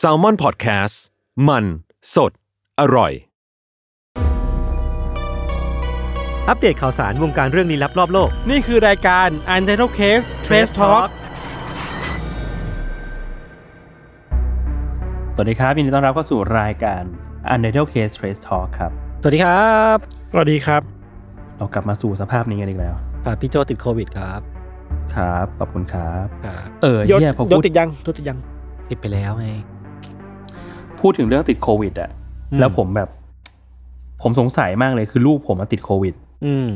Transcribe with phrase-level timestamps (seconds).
[0.00, 0.96] S a l ม o n PODCAST
[1.48, 1.64] มัน
[2.14, 2.32] สด
[2.80, 3.12] อร่อย
[6.48, 11.08] อัปเดตข่าวสารวงการเรื่องลี้ลับรอบโลก นี่คือรายการ u n t i t l e Case Trace Talk
[15.34, 17.02] สวัสดีครับยินดีต้อนรับเข้าสู่รายการ
[17.52, 18.90] Untitled Case Trace Talk ครับ
[19.22, 19.96] สวัสดีครับ
[20.32, 20.82] สวัสดีครับ
[21.56, 22.94] เรากลับมาสู่สภาพนี้กันอีกแล้ว
[23.24, 24.40] ครับพี่โจติดโควิดครับ
[25.14, 28.38] ครับ ขอบคุณครับ ครับ เออยศเหียพอยศพูดติดยังยศติดยัง
[28.90, 29.48] ติดไปแล้วไง
[31.06, 32.10] พูดถึงเรื่องติดโควิดอะ
[32.52, 33.08] อืมแล้วผมแบบ
[34.22, 36.14] ผมสงสัยมากเลยคือลูกผมมาติดโควิด
[36.46, 36.68] อืม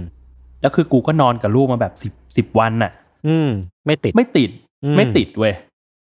[0.60, 2.92] แล้วคือกูก็นอนกับลูกมาแบบสิบสิบวันน่ะ
[3.26, 3.48] อืม
[3.86, 4.50] ไม่ติดไม่ติด
[4.84, 5.54] อืมไม่ติดเว้ย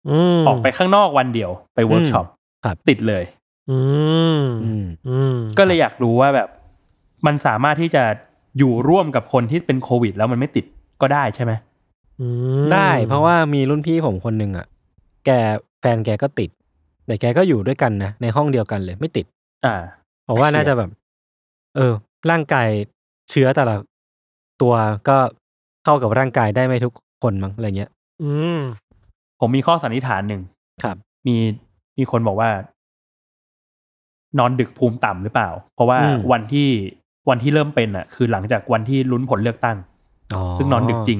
[0.09, 2.25] อืมออกไปข้างนอกวันเดียวไปเวิร์กช็อป
[2.65, 3.23] ครับติดเลย
[3.71, 3.79] อื
[4.39, 6.49] มอืมอืมก็เลยอยากรู้ว่าแบบ
[7.25, 8.03] มันสามารถที่จะ
[8.57, 10.65] อยู่ร่วมกับคนที่เป็นโควิด แล้วมันไม่ติด
[11.01, 11.51] ก็ได้ใช่ไหม
[12.21, 12.27] อื
[12.63, 14.65] มได้ เพราะว่ามีรุ่นพี่ผมคนหนึ่งอะ
[15.25, 15.29] แก
[15.79, 16.49] แฟนแกก็ติด
[17.07, 19.25] แต่แกก็อยู่ด้วยกันนะในห้องเดียวกันเลยไม่ติด
[19.65, 19.75] อ่า
[20.25, 20.89] เพราะว่าน่าจะแบบ
[21.75, 21.93] เออ
[22.31, 22.67] ร่างกาย
[23.29, 23.75] เชื้อแต่ละ
[24.61, 24.73] ตัว
[25.07, 25.17] ก็
[25.83, 26.93] เข้ากับร่างกายได้ไม่ทุก
[27.23, 27.89] คนมั้งอะไรเงี้ย
[28.23, 28.59] อืม
[29.39, 30.41] ผมมีข้อสันนิษฐานหนึ่ง
[30.83, 30.97] ครับ
[31.27, 31.35] มี
[31.97, 32.49] มีคนบอกว่า
[34.39, 36.69] นอนดึกภูมิต่ำหรือเปล่า เพราะว่าอืมวันที่
[37.29, 39.77] วันที่เริ่มเป็นอะ คือหลังจากวันที่ลุ้นผลเลือกตั้ง
[40.33, 41.19] อ๋อซึ่งนอนดึกจริง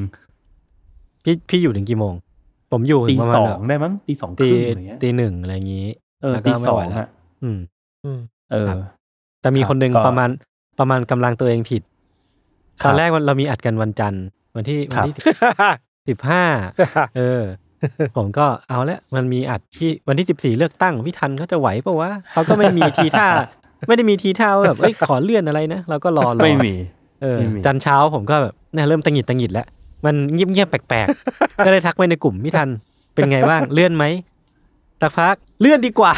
[1.23, 2.13] พี่พี่อยู่ถึงกี่โมง
[2.75, 5.87] ผมอยู่ตีถึประมาณสอแบงบได้มั้งตีสองคตีรึ่งอะไรเงี้ยตีหนึ่งอะไรอย่างงี้
[6.21, 7.09] เออแล้วก็ตีไม่สอไหวงแล้วอะ
[7.43, 7.57] อืม
[8.05, 8.19] อืม
[8.51, 8.77] เออครับ
[9.41, 10.29] แต่มีคนหนึ่งก็ประมาณ
[10.79, 11.81] ประมาณกำลังตัวเองผิด
[12.81, 14.23] ครับตอนแรกวันเรามีอัดกันวันจันทร์
[14.55, 15.13] วันที่ควัรันบที่
[16.09, 16.43] สิบห้า
[17.17, 17.41] เออ
[18.17, 23.27] ผมก็เอาละมันมีอัดที่วันที่สิบสี่เลือกตั้งพี่ทันเขาจะไหวปะวะเขาก็ไม่มีทีท่า
[23.87, 26.73] ไม่ได้มีทีท่าว่าแบบเอ้ยขอเลื่อนอะไรนะเราก็รอรอไม่มี
[27.21, 29.67] เออไม่มีจันทร์เช้าผมก็แบบเนี่ยเริ่มตังหงิดตังหงิดแล้ว
[30.05, 32.69] มันเงียบเงียบๆแปลกๆ ก็เลยทักไปในกลุ่มพี่ทัน
[33.13, 34.05] เป็นไงบ้างเลื่อนไหม
[35.01, 36.13] สักพักเลื่อนดีกว่า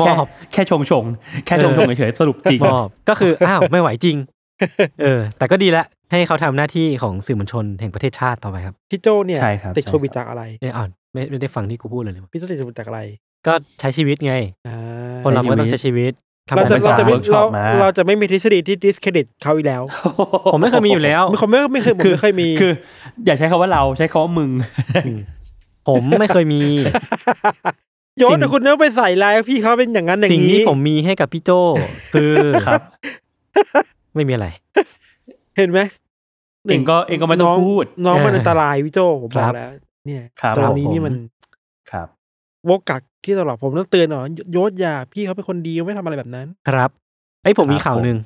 [0.00, 4.16] มอบ แค่แค่ชงชงๆแค่ชงชงๆเฉยๆสรุปจริงมอบก็คืออ้าวไม่ไหวจริง
[5.02, 13.00] เออ แต่ก็ดีละให้เขาทำหน้าที่ของสื่อมวลชนแห่งประเทศชาติต่อไปครับพี่โจเนี่ยใช่ครับติดใช่โควิดครับจากอะไรเนี่ยอ่อนไม่ไม่ได้ฟังที่กูพูดเลยเลยพี่โจติดโควิดจากอะไร
[13.46, 14.34] ก็ใช้ชีวิตไง
[14.68, 14.76] อ่า
[15.24, 19.82] คนเราก็ต้องใช้ชีวิตทำ เรางานจะไปเราสาจะยไม่วิร์กช็อเราปมาเราจะไม่มีทฤษฎีที่ดิสเครดิตเขาอีกแล้ว
[20.52, 22.72] ผมไม่เคยมีอยู่แล้วไม่ผมไม่ไม่เคยผมไม่เคยมีคือ
[23.26, 24.50] อย่าใช้คำว่าเราใช้คำว่ามึง
[25.88, 26.62] ผมไม่เคยมี
[28.18, 31.50] โยสิ่นงแต่คุณเนื้อไปใส่ลายพี่เขาเป็นอย่างนั้นอย่างสิ่งนี้ที่ผมมีให้กับพี่โจ
[32.14, 32.34] คือ
[32.66, 32.82] ครับ
[34.14, 34.46] ไม่มีอะไร
[35.56, 35.80] เห็นไหม
[36.68, 39.70] เองก็เองก็ไม่ต้องพูด น้องมันเอออัอันตรายพี่โจผมบอครักบแล้ว
[40.06, 41.14] เนี่ยครับตอนนี้ผมนี่มัน
[41.92, 42.08] ครับ
[42.68, 44.22] วกกัก ที่ตลอดผมต้องเตือนหน่อย
[44.52, 46.90] โยศอย่าพี่เขาเป็นคนดีไม่ทำอะไรแบบนั้น ครับ
[47.42, 48.18] ไอ้ยผมครับมีข่าวผมหนึ่ง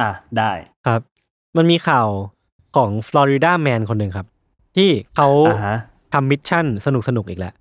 [0.00, 0.52] อะได้
[0.86, 1.00] ครับ
[1.56, 2.08] มันมีข่าว
[2.76, 4.26] ของฟลอริดาแมนคนหนึ่งครับ
[4.76, 5.76] ที่เขาอ่าฮะ
[6.12, 7.54] ทำมิชชั่นสนุกสนุกๆอีกแล้ว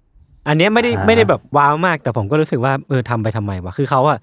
[0.48, 4.18] อันเนี้ยไม่ได้อ่าไม่ได้แบบว้าวมากแต่ผมก็รู้สึกว่าเออทำไปทำไมวะคือเขาอะ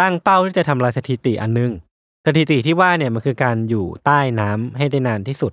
[0.00, 1.70] ตั้งเป้าที่จะทำลายสถิติอันนึง
[2.26, 5.52] สถิติที่ว่าเนี่ยมันคือการอยู่ใต้น้ำให้ได้นานที่สุด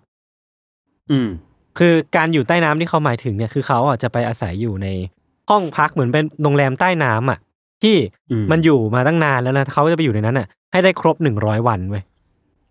[1.12, 1.30] อืม
[1.80, 4.88] คือการอยู่ใต้น้ำที่เขาหมายถึงเนี่ยคือเขาอะจะไปอาศัยอยู่ใน
[5.50, 7.40] ห้องพักเหมือนเป็นโรงแรมใต้น้ำอะ
[7.84, 7.96] ที่
[8.32, 12.04] อืมมันอยู่มาตั้งนานแล้วนะเขาจะไปอยู่ในนั้นอะ ให้ได้ครบหนึ่งร้อยวันเว้ย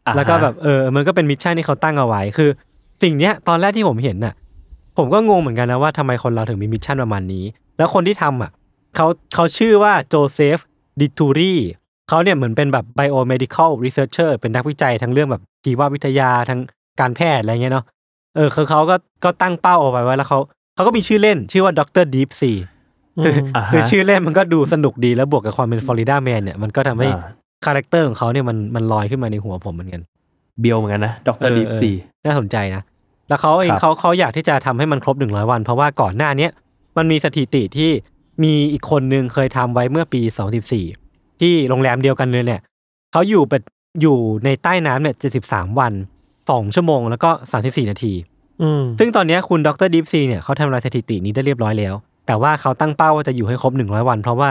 [0.06, 2.50] อ่าฮะแล้วก็แบบเออ มันก็เป็น mission ที่เขาตั้งเอาไว้คือ
[3.02, 4.34] สิ่งเนี้ย ตอนแรกที่ผมเห็นน่ะ
[4.96, 7.44] ผมก็งงเหมือนกันนะว่าทำไมคนเราถึงมี mission ประมาณนี้
[7.78, 8.50] แล้วคนที่ทำอะ
[8.96, 10.58] เขาเขาชื่อว่าโจเซฟ
[11.00, 11.54] ดิทูรี
[12.08, 16.60] เขาเนี่ยเหมือนเป็นแบบ biomedical researcher เป็นนักวิจัยทั้งเรื่องแบบชีววิทยาทั้ง
[17.00, 17.84] การแพทย์อะไรเงี้ยเนาะ
[18.36, 20.40] เออคือเขาก็ก็ตั้งเป้าเอาไว้ว่าแล้วเขา
[20.74, 22.04] เขาก็มีชื่อเล่นชื่อว่า Dr.
[22.14, 22.52] Deep Sea
[23.24, 27.22] คืออ่าฮะคือชื่อเล่นมันก็ดูสนุกดีแล้วบวกกับความเป็น Florida Man เนี่ยมันก็ทำให้อ่า
[27.64, 30.02] character ของเขาเนี่ยมันมันลอยขึ้นมาในหัวผมเหมือนกัน
[30.60, 31.34] เบียวเหมือนกันนะ Dr.
[31.40, 32.82] เออ Deep Sea เอน่าสนใจนะ
[33.28, 36.50] แล้วเขาเองครับเขาเขาอยากที่จะทำให้มันครบหนึ่งร้อยวัน เพราะว่าก่อนหน้าเนี้ย
[36.96, 37.90] มันมีสถิติที่
[38.44, 40.84] มีอีกคนนึงเคยทำไว้เมื่อปีสองสิบสี่
[41.40, 42.60] ที่โรงแรมเดียวกันเลยเนี่ย
[43.12, 43.62] เขาอยู่เป็น
[44.00, 45.92] อยู่ในใต้น้ำเนี่ยเจ็ดสิบสามวัน
[46.50, 48.31] สองชั่วโมงแล้วก็สามสิบสี่นาทีอืม
[48.98, 51.94] ซึ่งตอนเนี้ยคุณดรดิฟซีเนี่ยเขาทำลายสถิตินี้ได้เรียบร้อยแล้ว
[52.26, 54.50] แต่ว่าเขาตั้งเป้าว่าจะอยู่ให้ครบหนึ่งร้อยวัน เพราะว่า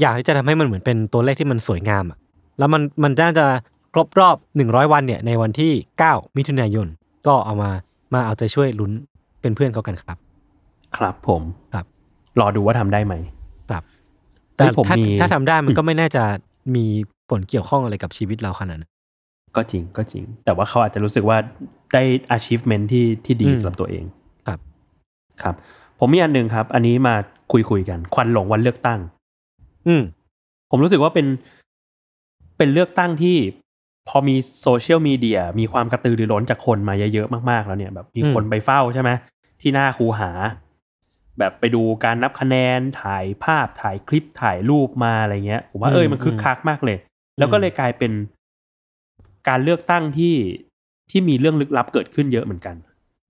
[0.00, 2.18] อยากที่จะทำให้มันเหมือนเป็นตัวเลขที่มันสวยงามอะ
[2.58, 3.46] แล้วมันมันน่าจะ
[3.92, 6.86] ครบรอบหนึ่งร้อยวันเนี่ยในวันที่เก้ามิถุนายน
[7.26, 7.70] ก็เอามา
[8.14, 8.92] มาเอาใจช่วยลุ้น
[9.40, 10.18] เป็นเพื่อนเขากันครับ
[10.96, 11.42] ครับผม
[11.74, 11.86] ครับ
[12.40, 13.14] รอดูว่าทำได้ไหม
[13.70, 13.82] ครับ
[14.56, 16.22] เฮ้แต่ยผมถ้ามีถ้าทำได้มันก็ไม่น่าจะ
[16.74, 16.84] มี
[17.30, 18.90] ผลเกี่ยวข้องอะไรกับชีวิตเราขนาดนั้น
[19.56, 21.38] ก็จริงก็จริง แต่ว่าเขาอาจจะรู้สึกว่า
[21.94, 22.02] ได้
[22.36, 24.04] achievement ที่ที่ดีอืมสำหรับตัวเอง
[24.46, 24.58] ครับ
[25.42, 25.54] ครับ
[25.98, 27.14] ผมมีอันหนึ่งครับ อันนี้มา
[27.52, 29.00] คุยคุยๆกัน ควันหลงวันเลือกตั้ง
[29.86, 30.02] อืม
[30.70, 31.26] ผมรู้สึกว่าเป็น
[32.58, 33.36] เป็นเลือกตั้งที่
[34.08, 39.10] พอมีโซเชียลมีเดียมีความกระตือรือร้นจากคนมาเยอะๆมากๆแล้วเนี่ยแบบมีอืมคนไปเฝ้าใช่ไหม
[39.60, 40.30] ที่หน้าคูหา
[41.38, 46.98] แบบไปดูการนับคะแนนถ่ายภาพถ่ายคลิปถ่ายรูปมาอะไรเงี้ยผมว่าเอ้ยมันคึกคักมากเลย
[47.38, 48.12] แล้วก็เลยกลายเป็น
[49.48, 50.34] การเลือกตั้งที่
[51.10, 52.76] ที่มีเรื่องลึกลับเกิดขึ้นเยอะเหมือนกัน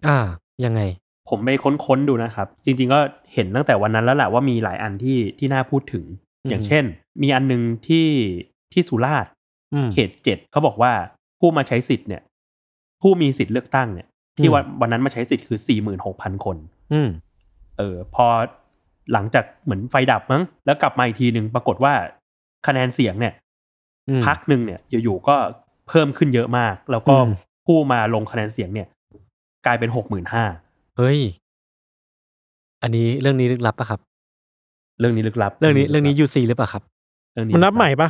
[0.09, 0.19] อ่า
[0.65, 0.81] ยังไง
[1.29, 1.49] ผมไป
[1.87, 3.01] ค้นๆดูนะครับ จริง ๆ ก็
[3.33, 6.05] เห็นตั้งแต่วันนั้นแล้วแหละว่ามีหลายอันที่ที่น่าพูดถึง
[6.45, 6.85] อืมอย่างเช่น
[7.23, 8.07] มีอันหนึงที่
[8.73, 9.31] ที่สุราษฎร์
[9.75, 10.93] อืมเขตเจ็ดเขาบอกว่า
[11.41, 12.23] ผู้มาใช้สิทธิ์เนี่ย
[13.03, 14.07] ผู้มีสิทธิ์เลือกตั้งเนี่ย
[14.39, 16.57] ที่อืมวันวันนั้นมาใช้สิทธิ์คือสี่หมื่นหกพันคน
[16.93, 17.09] อืม
[17.79, 18.27] เออ พอ
[19.13, 21.95] หลังจากเหมือนไฟดับมั้ง แล้วกลับมาอีกทีหนึ่งปรากฏว่า
[22.67, 23.35] คะแนนเสียงเนี่ย
[24.09, 25.37] อืมพักหนึ่งเนี่ยอยู่ๆก็
[25.89, 27.31] เพิ่มขึ้นเยอะมาก แล้วก็อืม
[27.67, 28.89] ผู้มาลงคะแนนเสียงเนี่ย
[29.67, 30.45] กลายเป็นหกหมื่นห้า
[30.97, 31.19] เฮ้ย
[32.83, 34.01] อันนี้เรื่องนี้ลึกลับปะครับ
[35.01, 36.83] เรื่องนี้ลึกลับ เรื่องนี้เรื่องนี้ยูซีหรือเปล่าครับ
[37.33, 38.09] เรื่องมันนับใหม่ปะ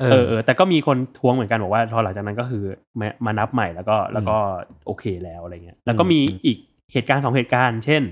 [0.00, 2.62] เอเอออเออแต่ก็มีคนท้วงเหมือนกันบอกว่าพอหลังจากนั้นก็คือ
[3.00, 4.36] มามานับใหม่แล้วก็แล้วก็
[4.86, 6.58] โอเคแล้วอะไรเงี้ย แล้วก็มีอืมอีก
[6.92, 8.02] เหตุการณ์สองเหตุการณ์ เช่น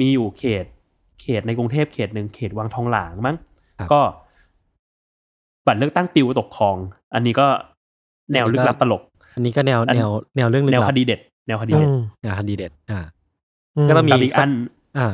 [0.00, 0.64] มีอยู่เขต
[1.20, 3.36] เขตในกรุงเทพเขตหนึ่งเขตวังทองหลางมั้ง
[3.92, 4.00] ก็
[5.66, 6.76] บัตรเลือกตั้งปิวตกคลอง
[7.14, 7.48] อันนี้ก็
[8.32, 9.02] แนวลึกลับตลก
[9.34, 13.00] อันนี้ก็แนวอันแนวแนวเรื่องลึกแนวลับคดีเด็ด แนวคดีอืเด็ดมแนวคดีเด็ด อ่า
[13.76, 14.50] อืมก็ต้องมีกับอีกอัน
[14.98, 15.08] อ่า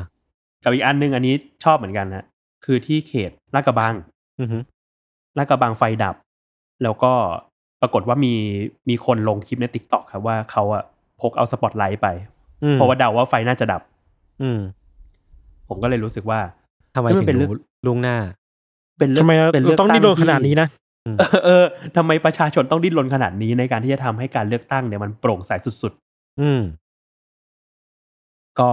[0.64, 1.34] กับอีกอันหนึ่งอันนี้
[1.64, 2.24] ชอบเหมือนกันฮะ
[2.64, 3.94] คือที่เขตลาดกระบัง
[4.40, 4.58] อือฮึ
[5.38, 6.16] ลาดกระบังไฟดับ
[6.82, 7.12] แล้วก็
[7.80, 8.34] ปรากฏว่ามี
[8.88, 10.82] มีคนลงคลิปใน TikTok ครับว่าเขาอะ
[11.20, 12.08] พกเอาสปอตไลท์ไป
[12.64, 13.82] อืมเพราะว่าเดาว่าไฟน่าจะดับ
[14.42, 14.58] อืม
[15.68, 16.40] ผมก็เลยรู้สึกว่า
[16.94, 18.16] ทำไมเฮ้ยมัถึนงเป็นเรื่องรู้ล่วงหน้า
[18.98, 20.68] เป็นเรื่ทำไมเราเป็นเราต้องดิ้นรนขนาดนี้นะ
[21.18, 21.64] เออเออ
[21.96, 25.50] ทำไมประชาชนต้องดิ้นรนขนาดนี้ในการที่จะทำให้การเลือกตั้งเนี่ยมันโปร่งใส
[25.82, 25.92] สุด
[26.40, 28.70] อืมๆก็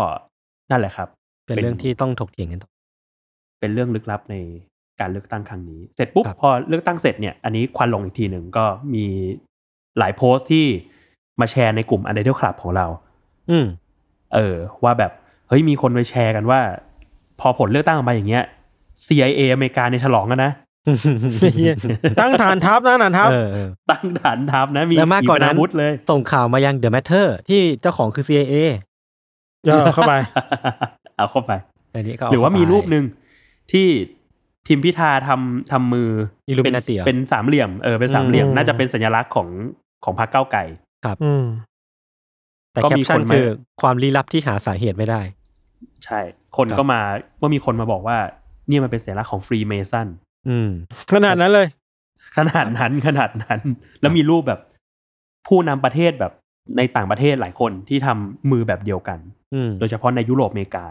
[0.72, 1.08] นั่นแหละครับ
[1.46, 2.70] เป็นเรื่องที่ต้องถกเถียงกันต่อ
[3.60, 4.36] เป็นเรื่องลึกลับใน
[5.00, 9.06] การเลือกตั้งครั้งนี้ เสร็จปุ๊บครับพอเลือกตั้งเสร็จเนี่ย อันนี้ควันลงอีกทีหนึ่งก็มี
[9.98, 10.66] หลายโพสต์ที่
[11.40, 12.88] มาแชร์ในกลุ่ม u n d e r t a l e Club ของเรา
[13.50, 13.66] อืม
[14.36, 15.12] เออ ว่าแบบ
[15.48, 16.60] เฮ้ยมีคนไปแชร์กันว่า
[17.40, 18.44] พอผลเลือกตั้งออกมาอย่างเงี้ย
[19.06, 20.71] CIA อเมริกาในยฉลองกันนะเหี้ย
[22.20, 28.56] ตั้งฐานทัพนะฐานทัพเออเออตั้งฐานทัพนะมีแล้วมากกว่านั้นขีปวุธเลยส่งข่าวมายัง The Matter ที่เจ้าของคือ CIA
[29.68, 30.14] ย่อเข้าไป
[31.16, 31.52] เอาเข้าไป
[31.94, 33.06] อันนี้ก็เหรือว่ามีเข้ไปรูปหนึ่ง
[33.72, 33.88] ที่
[34.68, 36.10] ทีมพิธาทำทำมือ
[36.52, 39.48] Illuminati เป็นเหรอเป็นสามเหลี่ยมเออเป็นสามเหลี่ยมอืมน่าจะเป็นสัญลักษณ์ของ
[40.04, 40.64] ของพรรคเก้าวไก่
[41.24, 41.46] อืม
[42.74, 43.48] แต่ก็แคปมีชั่คนนมาคือ
[43.82, 45.22] ความลี้ลับที่หาสาเหตุไม่ได้
[46.06, 46.20] ใช่
[46.58, 47.02] คนครับก็มา
[47.40, 48.18] เมื่อมีคนมาบอกว่า
[48.68, 50.08] เนี่ยมันเป็นสัญลักษณ์ของ Freemason
[50.50, 50.70] อืม
[51.14, 51.68] ขนาดนั้นเลย
[52.38, 53.60] ขนาดนั้นขนาดนั้น
[54.02, 54.60] แล้วมีรูปแบบ
[55.48, 56.34] ผู้นำประเทศแบบ
[56.78, 59.20] ในต่างประเทศหลายคนที่ทำมือแบบเดียวกัน
[59.54, 60.86] อืมโดยเฉพาะในยุโรปอเมริกา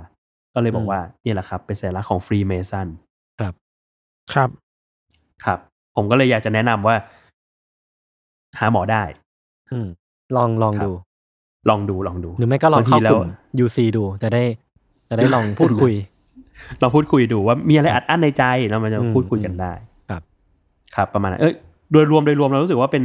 [0.55, 2.89] ก็เลยบออืกมว่าเนี่ยแหละครับ เป็นสัญลักษณ์ของ Freemason
[3.41, 3.55] ครับ
[4.35, 4.51] ครับ
[5.45, 5.59] ครับ
[5.97, 6.97] ผมก็เลยอยากจะแนะนำว่า
[8.59, 9.03] หาหมอได้
[9.73, 9.87] อืม
[10.37, 10.93] ลองลองครับดู
[11.69, 13.29] ลองดูลองดู หรือไม่ก็ลองบางทีเข้ากแล้วลุ่ม
[13.65, 14.45] UC ดูจะได้
[15.09, 15.95] จะได้ลองพูดคุย
[16.81, 19.73] เราพูดคุยดูว่ามีอะไรอัดอั้นในใจแล้วมันจะอืมพูดคุยกันได้
[20.11, 20.23] ครับ
[20.97, 21.55] ครับ ประมาณนั้นเอ้ย
[21.93, 23.03] โดยรวมโดยรวมเรารู้สึกว่าเป็น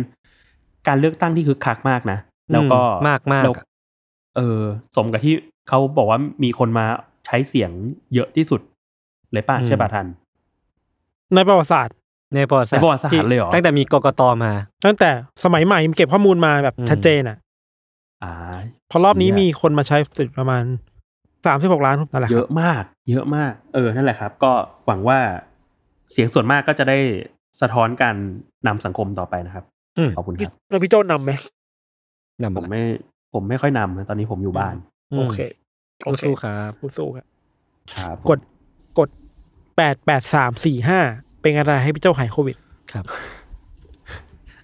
[0.88, 2.18] การเลือกตั้งที่คึกคักมากนะ
[2.52, 3.54] แล้วก็อืมมากมากแล้ว
[4.38, 4.62] เออ
[4.96, 5.34] สมกับที่
[5.70, 6.86] เขาบอกว่ามีคนมา
[7.26, 7.72] ใช้เสียง
[8.14, 8.62] เยอะที่สุด
[9.34, 10.06] เลยป่ะใช่ป่ะทัน
[11.36, 11.96] ในประวัติศาสตร์
[12.36, 14.52] ในประวัติศาสตในประวัติศาสตร์ที่เลยเหรอตั้งแต่มีกกตมา
[14.86, 15.10] ตั้งแต่
[15.44, 17.38] สมัยใหม่เก็บข้อมูลมาแบบอืมชัดเจนอะ
[18.24, 18.34] อ่า
[18.92, 20.64] พอรอบนี้เชี่ยมีคนมาใช้สิทธิ์ประมาณ
[21.46, 24.52] สามสิบหกล้านนั่นแหละคเยรับอะมาก เยอะมาก เออนั่นแหละครับ ก็
[24.86, 25.20] หวังว่า
[26.12, 26.98] เสียงส่วนมากก็จะได้
[27.62, 28.16] สะท้อนการ
[28.68, 29.66] นำสังคมต่อไปนะครับ
[29.98, 31.32] อืมขอบคุณครับแล้วพี่โจนำไหม
[32.42, 32.82] นำผมไม่
[33.34, 34.76] ผมไม่ค่อยนำนะตอนนี้ผมอยู่บ้าน
[35.16, 35.40] มโอเค
[36.06, 37.26] โอเคสู้ๆครับสู้ๆครับ
[37.96, 38.40] ครับ กด
[39.00, 39.10] กด
[39.78, 41.00] แปดแปดสามสี่ห้า
[41.42, 42.58] เป็นอะไรให้พี่เจ้าหายโควิด
[42.94, 43.06] ครับ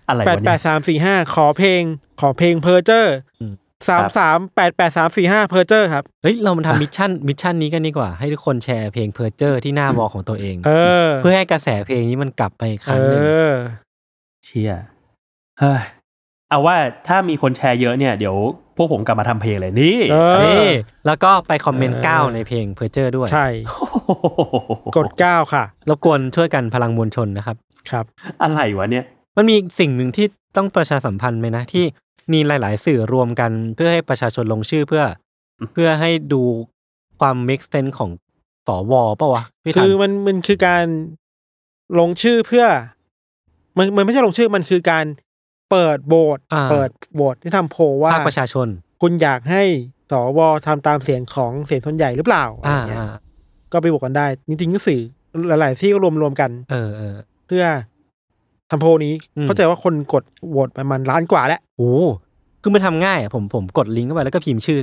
[0.08, 1.82] อะไรแปดวะแปเนี่ดยสามสี่ห้าขอเพลง
[2.22, 3.54] ขอเพลงเพอร์เจอร์อืม
[3.90, 10.72] สามสามแปดแปดสามสี่ห้าเพอร์เจอร์ครับ เฮ้ย เรามาทำมิชชั่นมิชชั่นนี้กันดีกว่า ให้ทุกคนแชร์เพลงเพอร์เจอร์ที่หน้าวอลของตัวเอง เอ
[11.06, 13.54] อ เพื่อให้กระแสเพลงนี้มันกลับไปอีกครั้งหนึ่งเออ
[14.46, 14.74] เชีย
[15.60, 15.82] เฮ้ย
[16.50, 16.76] เอาว่า
[17.08, 18.36] ถ้ามีคนแชร์เยอะเนี่ยเดี๋ยว
[18.78, 20.70] พวกผมกลับมาทำเพลงเลยนี่เออนี่
[21.06, 23.48] แล้วก็ไปคอมเมนต์เออเก้าในเพลงเพอร์เจอร์ด้วย ใช่
[24.98, 27.58] กดเก้าค่ะรบกวนช่วยกันพลังมวลชนนะครับ
[27.92, 28.06] ครับ
[28.44, 29.06] อะไรวะเนี่ย
[29.38, 30.26] มันมีสิ่งหนึ่งที่
[30.58, 31.86] ต้องประชาสัมพันธ์ไหมนะที่
[32.34, 35.04] มีหลาย ๆ สื่อรวมกัน เพื่อให้ประชาชนลงชื่อเพื่อ
[35.74, 36.42] เพื่อให้ดู
[37.20, 38.12] ความ make sense ของ
[38.68, 40.86] สวปะวะพี่ทัคืนอมันมันคือการ
[42.00, 42.66] ลงชื่อเพื่อ
[43.78, 45.06] มันมันไม่ใช่ลงชื่อมันคือการ
[45.72, 48.68] เปิดโบสอ่าเปิดโบสที่ทำโพลว่าภาคประชาชน
[49.02, 49.64] คุณอยากให้
[50.12, 53.14] สวทำตามเสียงของเสียงส่วนใหญ่หรือเปล่าอะไรอ่าเงี้ยอ่า
[53.72, 55.02] ก็ไปโหวตกันได้จริงๆก็สื่อ
[55.48, 57.16] หลาย ๆ ที่ก็รวมรวมๆกัน เออเออ
[57.48, 57.64] เพื่อ
[58.72, 61.94] ทำโพลนี้อืมเข้าใจว่าคนกดโหวตประมาณล้านกว่าแล้วโอ้
[62.62, 64.80] คือมันทำง่ายอะผมผมกดลิงก์เข้าไปแล้วก็พิมพ์ชื่อ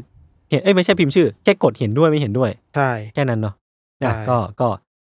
[0.50, 3.54] เห็นเอ้ยไม่ใช่พิมพ์ชื่อ แค่กดเห็นด้วยไม่เห็นด้วยใช่แค่นั้นเนาะ
[4.04, 4.68] อะใช่ก็ก็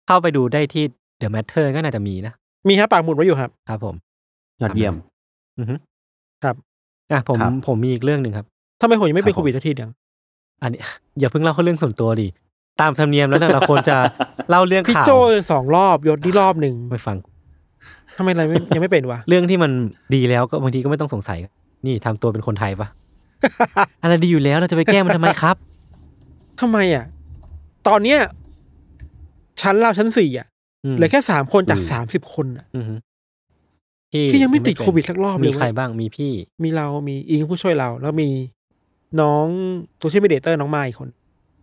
[0.06, 0.84] เข้าไปดูได้ที่
[1.20, 2.32] The Matter ก็น่าจะมีนะ
[2.68, 3.94] มีฮะปากหมุดไว้อยู่ครับ ครับผม
[4.60, 4.94] ยอดเยี่ยม
[5.58, 5.74] อือฮึ
[6.44, 6.54] ครับ
[7.12, 8.46] อะผมครับผมมีอีกเรื่องหนึ่งครับ
[8.80, 9.90] ทำไมผมยังไม่เป็นครับโควิดทักทีเดียว
[10.62, 10.80] อันนี้
[11.20, 12.28] อย่าเพิ่งเล่าเข้าเรื่องส่วนตัวดิ
[12.80, 13.96] ตามธรรมเนียมแล้วแต่ละคนจะ
[14.50, 15.12] เล่าเรื่องพี่ข่าวโจ
[15.50, 17.16] สองรอบยศที่รอบหนึ่งไม่ฟัง
[18.16, 19.72] ทำไมอะไรไม่ยังไม่เป็นวะ เรื่องที่มัน
[20.14, 21.38] ดีแล้วก็บางทีก็ไม่ต้องสงสัย
[21.86, 22.88] นี่ทำตัวเป็นคนไทยปะ
[24.02, 25.56] อะไรดีอยู่แล้วเราจะไปแก้มันทำไมครับ
[26.60, 27.04] ทำไมอะ
[27.88, 28.20] ตอนเนี้ย
[29.62, 30.46] ชั้นเราชั้นสี่อะ
[30.84, 32.94] อืม เหลือแค่สามคนจากอืม สามสิบคนอะ อือฮึ
[34.30, 36.32] ที่ยังไม่ติดเป็นโควิดสักรอบเลยมีเว้ย ใครบ้างมีพี่
[36.62, 38.28] มีเรามีอิงผู้ช่วยเรา แล้วมี
[39.20, 39.46] น้อง
[39.98, 41.08] social media เตอร์น้องมายอีกคน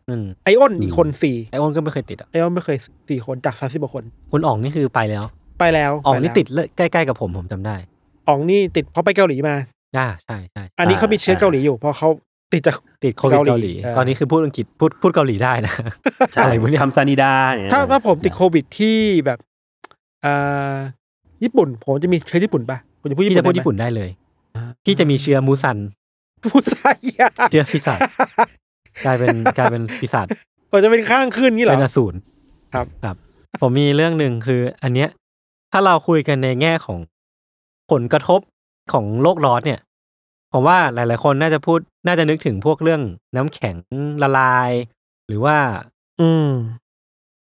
[0.10, 2.78] อืมไออ้นอีกคนสี่ไอโอนก็ไม่เคยติดอะไออ้นไม่เคย
[3.10, 5.24] สี่คนจากสามสิบกว่าคน คุณอ๋องนี่คือไปแล้ว
[5.60, 7.76] ไปแล้วอ๋องไปนี่แล้วติดเลยใกล้ๆกับผมผมจำได้
[8.28, 9.56] อ๋องนี่ติดเพราะไปเกาหลีมา
[9.98, 12.10] อ่าใช่ใช่อันนี้เขามีเชื้อเกาหลีอยู่เพราะเขา
[12.54, 15.74] ติดจากติดโควิดเกาเกาหหลีลีเออตอนนี้คือพูดอังกฤษพูดพูดเกาหลีได้นะ
[16.34, 19.40] ใช่อะไรวะเนี่ยคำซานิดาเนี่ยถ้าถ้าผมติดโควิดที่แบบ
[20.26, 20.76] อ่า
[21.44, 24.10] ญี่ปุ่น ผมจะมีเชื้อญี่ปุ่นปะผมจะพูดญี่พี่ปุ่นจะพูดได้ไหมญี่ปุ่นได้เลย
[24.86, 25.78] พี่จะมีเชื้อมูซัน
[26.52, 28.00] พูดไทยอะเชื้อปีศาจ
[29.06, 30.28] กลายเป็นกลายเป็นปีศาจ
[30.72, 32.18] ผมจะเป็นข้างขึ้นนี่เหรอเป็นอสูร
[32.74, 33.16] ครับครับ
[33.62, 35.10] ผมมีเรื่องหนึ่งคือ อันเนี้ย
[35.76, 37.00] ถ้าเราคุยกันในแง่ของ
[37.92, 38.40] ผลกระทบ
[38.94, 39.80] ของโลกร้อนเนี่ย
[40.54, 43.02] ผมว่าหลาย ๆ คนน่าจะพูดน่าจะนึกถึงพวกเรื่อง
[43.36, 43.76] น้ำแข็ง
[44.24, 44.72] ละลาย
[45.28, 45.58] หรือว่า
[46.22, 46.50] อืม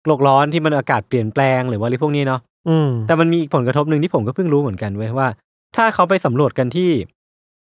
[0.06, 5.28] โลกร้อนที่มันอากาศเปลี่ยนแปลงหรือว่าอะไรพวกนี้เนาะอืมแต่มันมีอีกผลกระทบหนึ่งที่ผมก็เพิ่งรู้เหมือนกันเว้ยว่า
[5.76, 6.90] ถ้าเขาไปสำรวจกันที่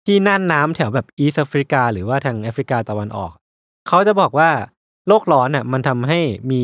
[0.07, 3.33] ที่น่านน้ำแถวแบบอีสแอฟริกา หรือว่าทางแอฟริกาตะวันออก
[3.89, 4.51] เขาจะบอกว่า
[5.09, 6.21] โลกร้อนน่ะ มันทำให้
[6.53, 6.63] มี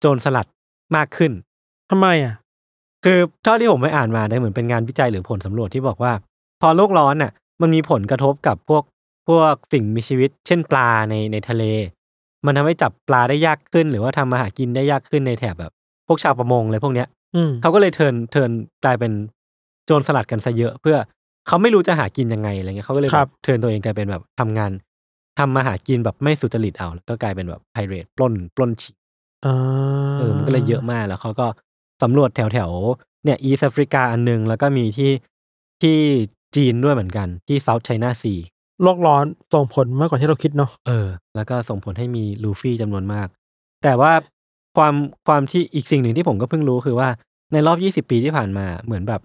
[0.00, 0.46] โจรสลัด
[0.96, 1.32] มากขึ้น
[1.90, 2.34] ทำไมอะ
[3.04, 6.12] คือเท่าที่ผมไปอ่านมาได้เหมือนเป็นงานวิจัยหรือผลสำรวจที่บอกว่า
[6.60, 8.82] พอโลกร้อนน่ะ มันมีผลกระทบกับพวก
[9.28, 11.64] พวกสิ่งมีชีวิต เช่นปลาในในทะเล
[12.46, 15.72] มันทำให้จับปลาได้ยากขึ้น หรือว่าทำมาหากินได้ยากขึ้นในแถบแบบ
[16.06, 18.50] พวกชาวประมงเลยพวกเนี้ยอืมเขาก็เลยเทิร์นเทิร์น
[18.84, 19.12] กลายเป็น
[19.86, 20.96] โจรสลัดกันซะเยอะเพื่อ
[21.46, 24.70] เขาไม่รู้จะหากินยังไงอะไรเงี้ยเขาก็เลยคแบรับบ เทิร์นตัวเองกลายเป็นแบบทำงาน
[25.38, 28.94] ทำมาหากินแบบไม่สุจริตเอาแล้วก็กลายเป็นแบบไพเรตปล้นปล้นฉีก
[29.46, 29.54] อ่า
[30.18, 31.46] เออ มันก็เลยเยอะมาก แล้วเขาก็
[32.02, 35.12] สำรวจแถวแถวๆเนี่ย East Africa อันหนึ่ง แล้วก็มีที่
[35.82, 35.98] ที่
[36.56, 38.34] จีนด้วยเหมือนกันที่ South China Sea
[38.82, 43.28] โลกร้อนส่งผลมากกว่าที่เราคิดเนาะเออ แล้วก็ส่งผลให้มีลูฟี่จำนวนมาก
[43.82, 44.12] แต่ว่า
[44.76, 44.94] ความ
[45.26, 47.08] ความที่อีกสิ่งหนึ่งที่ผมก็เพิ่งรู้คือว่า
[47.52, 49.20] ในรอบ20ปีที่ผ่านมาเหมือนแบบ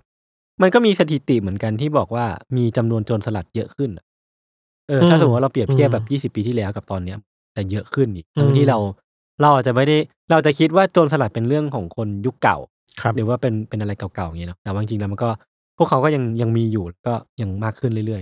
[0.61, 2.25] มันก็มีสถิติเหมือนกันที่บอกว่า
[2.57, 4.05] มีจำนวนโจรสลัดเยอะขึ้นอะ
[4.87, 7.17] เออถ้าสมมติว่าเราเปรียบเทียบแบบ20ปีที่แล้วกับตอนเนี้ย
[7.53, 8.77] แต่เยอะขึ้นอีกทั้งที่เรา
[9.41, 9.97] เราอาจจะไม่ได้
[10.31, 12.57] เราจะคิดว่าโจรสลัดเป็นเรื่องของคนยุคเก่า
[13.01, 15.29] ครับหรือว่าเป็นเป็นอะไรเก่าๆอย่างนี้เนาะแต่ว่าจริงๆแล้วมันก็
[15.77, 18.21] พวกเขาก็ยังยังมีอยู่แล้วก็ยังมากขึ้นเรื่อย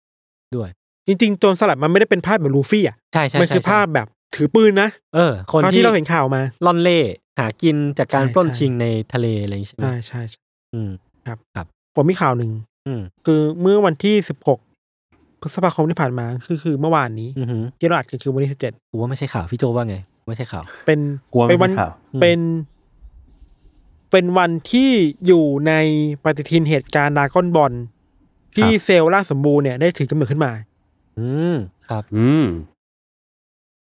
[0.00, 0.68] ๆ ด้วย
[1.06, 6.98] จริงๆโจรสลัดมันไม่ได้เป็นภาพแบบลูฟี่อะใช่ใช่มันใช่คือใช่ภาพแบบถือปืนนะเออ คนเท่าที่ที่เราเห็นข่าวมาล่อนเล่
[7.38, 10.40] หากินจากการใช่ปล้นใช่ชิงในทะเลอะไรอย่างงี้ใช่ไหมใช่ใช่ใช่
[10.74, 10.90] อืม
[11.96, 12.50] ผมมีข่าวหนึ่ง
[12.86, 14.58] อืมคือเมื่อวันที่สิบหก
[15.40, 19.96] พฤษภาคมที่ผ่านมาคือคือเมื่อวานนี้อือหือที่เราอัดกันคือวันที่สิบเจ็ดกูว่าไม่ใช่ข่าวพี่โจว่าไง
[20.30, 21.00] ไม่ใช่ข่าว เป็น
[21.32, 22.40] กลัวเป็ไม่นวัใช่ข่าวอืมเป็น
[24.10, 24.90] เป็นวันที่
[25.26, 25.72] อยู่ใน
[26.24, 27.72] ปฏิทินเหตุการณ์ดรากอนบอล
[28.56, 30.52] ที่เซลล์ล่าสมบูรณ์เนี่ยได้ถือกำเนิดขึ้นมา
[31.18, 31.56] อืม
[31.88, 32.46] ครับ อืม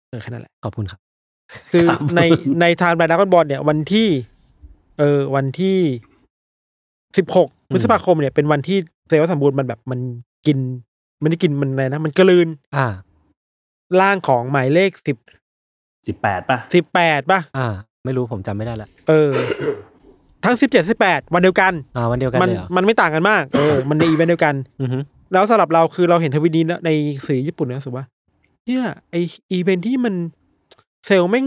[0.10, 1.00] เออแค่นั้นแหละ ขอบคุณครับ
[1.72, 2.22] คือครับ ใน
[2.62, 4.08] ในทางดรากอนบอลเนี่ยวันที่
[5.00, 5.78] เออวันที่
[7.18, 10.00] สิบหกพฤษภาคมเนี่ยเป็นวันที่เซลล์ร่างสมบูรณ์มันแบบมัน
[10.48, 10.58] กิน
[11.22, 12.48] มันได้กินมันอะไรนะ มันกลืน
[12.78, 12.88] อ่า
[14.02, 15.18] ร่างของหมายเลขสิบ
[16.08, 17.68] สิบแปดป่ะสิบแปดป่ะอ่า
[18.06, 19.32] ไม่รู้ผมจำไม่ได้ละเออ
[20.46, 25.04] ทั้งสิบเจ็ดสิบแปดวันเดียวกันอ่าวันเดียวกันมันเลยเหรอมันไม่ต่างกันมากเออมันในอีเวนต์เดียวกัน อือหือ
[25.34, 26.90] แล้วสำหรับเราคือเราเห็นทวิตนี้นะใน
[27.28, 28.06] สื่อญี่ปุ่นนะรู้สึกว่า
[28.66, 29.16] เนี่ยไอ
[29.52, 30.14] อีเวนท์ที่มัน
[31.06, 31.46] เซลล์แม่ง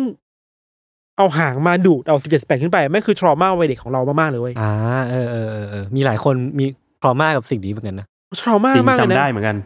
[1.17, 4.71] เอาหางมาดูดเอาสิบเจ็ดสิบแปดขึ้นไปแม่งคือทรมาวัยเด็กของเรามากๆเลยเว้ยอ่า
[5.11, 6.65] เออเออเออเออมีหลายคนมี
[7.03, 8.07] ทรมากับสิ่งนี้เหมือนกันนะ
[8.43, 9.57] ทรมาจริงมากเลยจำนะได้เหมือนกัน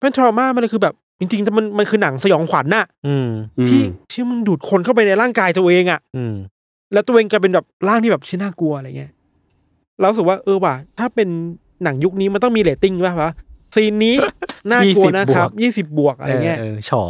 [0.00, 6.34] เป็นทรมามันเลยคือแบบ จริงๆมันมันคือหนังสยองขวัญน่ะอืมอืมที่ที่มึงดูดคนเข้าไปในร่างกายตัวเองอะ อืม
[6.92, 9.12] แล้วตัวเองกลายเป็นแบบร่างที่แบบชิ้นน่ากลัวอะไรเงี้ย
[9.98, 11.28] เรารู้สึกว่าเออว่ะถ้าเป็น
[11.84, 13.32] หนังยุคนี้มันต้องมีเรตติ้งป่ะวะ
[13.74, 14.16] ซีนนี้
[14.70, 17.04] น่ากลัวนะครับยี่สิบบวกอะไรเงี้ยเออฉอ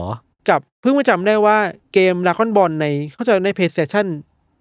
[0.49, 1.57] กับเพิ่งมาจำได้ว่า
[1.93, 4.07] เกม Dragon Ball ในเข้าใจใน PlayStation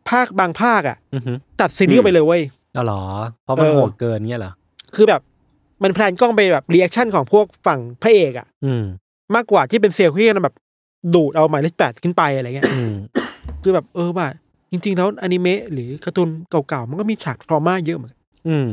[0.10, 2.42] ภาคบางภาคอะอือฮึตัด scene นี้ออกไปเลยเว้ย
[2.74, 3.02] เอาเหรอ
[3.44, 4.52] เพราะมันเออโหดเกินเงี้ยเหรอ
[4.96, 5.22] คือแบบ
[5.84, 8.74] มัน pan กล้องไปแบบ reaction ของพวกฝั่งพระเอกอะอื
[9.32, 10.56] มมากกว่าที่เป็นเซลล์ที่แบบ
[11.16, 12.94] ดูดเอาหมายเลขแปดขึ้นไปอะไรเงี้ยอืม
[13.64, 14.28] คือแบบเออว่า
[14.72, 18.68] จริง ๆ แล้วอนิเมะหรือการ์ตูนเก่าๆมันก็มีฉาก trauma เยอะเหมือนกันอืม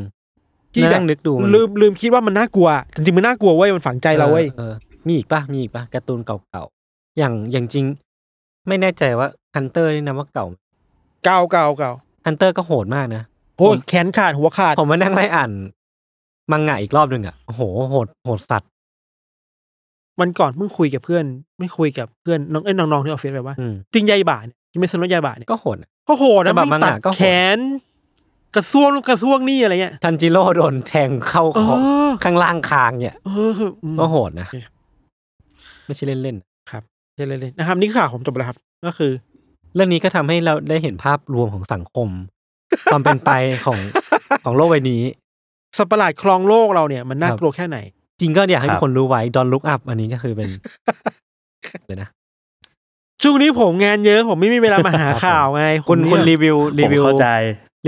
[0.73, 4.75] ที่แบบนั่งนึกดูมันลืมลืมคิดว่ามันน่ากลัว จริงๆมันน่ากลัวเว้ยมันฝังใจเราเว้ยออออ
[5.07, 7.85] มีอีกปะมีอีกปะการ์ตูนเก่าๆอย่างอย่างจริง
[8.69, 10.47] ไม่แน่ใจว่าฮันเตอร์นี่นะว่าเก่า
[11.25, 11.93] เก่าเก่าเก่า
[12.27, 13.23] ฮันเตอร์ก็โหดมากนะ
[13.59, 15.51] โอ้ยแขนขาดหัวขาดผมมานั่งไล่อ่าน
[16.53, 18.71] มังงะอีกรอบหนึ่งอะโอ้โหโหดโหดสัตว์
[20.20, 21.25] มันก่อนเพิ่งคุยกับเพื่อน
[21.58, 27.23] ไม่คุยกับเพื่อนน้องเอ้ยน้องๆที่ออฟฟิศแบบว่าอืมจริงยายบ่าเนี่ยกินไม่สนยายบ่าเนี่ยก็โหดอะก็โหดนะฉบับไม่มังตังะดก็โหดแข
[27.56, 27.58] น
[28.54, 34.56] กระซวงนู่นกระซวงนี่อะไรเงี้ยทันจิโร่โดนแทงเข้าเอคออข้างล่างคางเนี่ยเออคืออืมก็โหดนะโอเค
[35.87, 36.37] ไม่ใช่เล่น
[36.70, 36.82] ครับ
[37.16, 38.56] เล่นๆนะครับ นี่คือข่าวผมจบแล้วครับ
[38.87, 42.08] ก็คือๆเรื่องนี้ก็ทำให้เราได้เห็นภาพรวมของสังคม
[42.92, 43.30] ความเป็นไป
[43.66, 43.78] ของ
[44.44, 45.02] ของโลกใบนี้
[45.76, 47.78] สัตว์ประหลาดครองโลกเราเนี่ยมันน่ากลัวแค่ไหน
[48.20, 50.49] จริงก็อยากให้ครับทุกคนรู้ไว้ดอนลุกอัพอันนี้ก็คือเป็น
[51.87, 52.08] เลยนะ
[53.23, 57.28] ช่วงนี้ผมงานเยอะผมไม่มีเวลามาหาข่าวไงคุณผมคุณเนี่ยรีวิวรีผมวิวเข้าใจ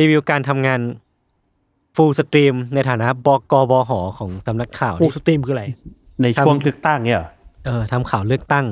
[0.00, 0.80] รีวิวการทำงาน
[1.96, 5.64] ฟูลสตรีมในฐานะบกบหของสำนักข่าวปูนี่สตรีมคืออะไร
[6.22, 7.28] ในช่วงเลือกตั้งเนี่ยเหรอ
[7.64, 8.66] เออทำข่าวเลือกตั้ง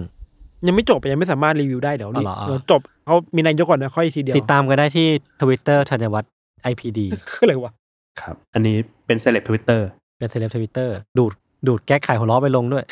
[0.66, 5.06] ยังไม่จบยังไม่สามารถรีวิวได้เดี๋ยวรีอ๋อเหรอเดี๋ยวจบเขามีนายกก่อนนะค่อยทีเดียว ติดตามกันได้ที่
[5.42, 6.30] ทวิตเตอร์ธัญวัฒน์
[6.70, 6.98] IPD
[7.30, 7.72] คืออะไรวะ
[8.20, 9.86] ครับ อันนี้เป็นเซเลบทวิตเตอร์
[10.18, 11.32] เป็นเซเลบทวิตเตอร์ดูด
[11.66, 12.84] ดูดแก๊กไข่หัวล้อไปลงด้วย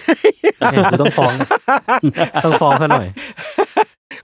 [0.72, 1.34] เห็นกูต้องฟ้อง
[2.44, 3.08] ต้องฟ้องเขาหน่อย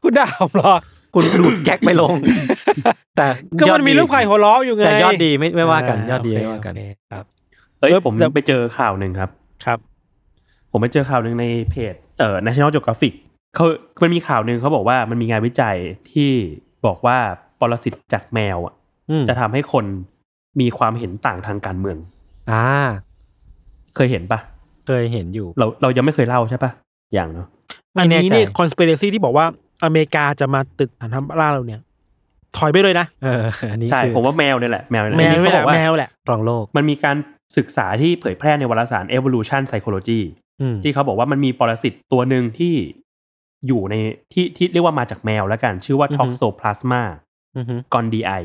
[0.02, 0.74] คุณด่าผมเหรอ
[1.14, 2.14] คุณดูดแก๊กไปลง
[3.16, 3.26] แต่
[3.60, 7.24] ก็ยอมัดนมีดีรูปไข่หัวล้ออยู่ไงแต่ยอดดีไม่ไม่ว่ากัน ยอดดีโเคไม่ว่ากัน โอเคครับ
[7.78, 9.30] เอ้ยเออผมแต่ ไปเจอข่าวหนึ่งครับ
[9.64, 9.78] ครับ
[10.70, 13.14] ผมไปเจอข่าวหนึ่งในเพจเอ่อ National Geographic
[13.54, 13.66] เขา
[14.02, 15.76] มันมีข่าวหนึ่งเขาบอกว่ามันมีงานวิจัย
[16.12, 16.30] ที่
[16.86, 17.16] บอกว่า
[17.60, 18.74] ปรสิตจากแมวอะ
[19.10, 19.84] อืมจะทำให้คน
[20.60, 21.96] มีความเห็นต่างทางการเมือง
[22.50, 22.64] อ่า
[23.96, 24.40] เคยเห็นปะ
[24.86, 26.70] เคยเห็นอยู่ เราเรายังไม่เคยเล่าใช่ปะ
[27.14, 27.46] อย่างเนาะ
[27.92, 29.46] ไม่อันแน่นี้ใจนี่คอน spiracy ที่บอกว่า
[29.84, 31.80] อเมริกาจะมาตึกฐานทัพล่าเราเนี่ย
[32.56, 37.16] ถอยไปเลยนะเอออันนี้ใช่คือผมว่าแมวเนี่ยแหละแมวเนี่ยแมอันวนี้แหเขาบละอกว่าแมวแหละครองโลก มันมีการ
[37.56, 40.20] ศึกษาที่เผยแพร่ในวารสาร Evolution Psychology
[40.60, 42.74] อืมที่เขาบอกว่ามันมีปรสิตตัวหนึ่งที่
[43.66, 43.94] อยู่ใน
[44.32, 47.02] ที่ที่เรียกว่ามาจากแมวแล้วกัน ชื่อว่าอือฮึ Toxoplasma
[47.56, 48.44] อือฮึ gondii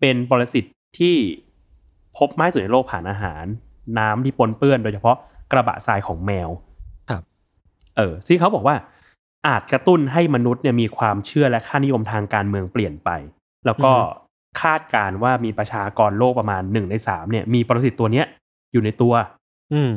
[0.00, 0.64] เป็นปรสิต
[0.98, 1.16] ที่
[2.18, 3.44] พบมากที่สุดในโลกผ่านอาหาร
[3.98, 5.16] น้ำที่ปนเปื้อนโดยเฉพาะ
[5.52, 6.50] กระบะทรายของแมว
[7.10, 7.22] ครับ
[7.96, 8.76] เออที่เขาบอกว่า
[9.46, 13.10] อาจกระตุ้นให้มนุษย์เนี่ยมีความเชื่อและค่านิยมทางการเมืองเปลี่ยนไป
[13.66, 13.92] แล้วก็
[14.60, 18.26] คาดการณ์ว่ามีประชากรโลกประมาณหนึ่งในสามเนี่ย มีปรสิตตัวเนี้ย
[18.72, 19.14] อยู่ในตัว
[19.72, 19.92] อืม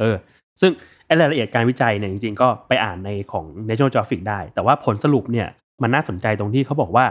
[0.00, 0.16] เออ
[0.60, 0.70] ซึ่ง
[1.06, 5.48] ไอ้รายละเอียดการวิจัยเนี่ยจริงๆ ก็ไปอ่านในของ National Geographic ได้ แต่ว่าผลสรุปเนี่ย
[5.82, 7.06] มันน่าสนใจตรงที่เขาบอกว่า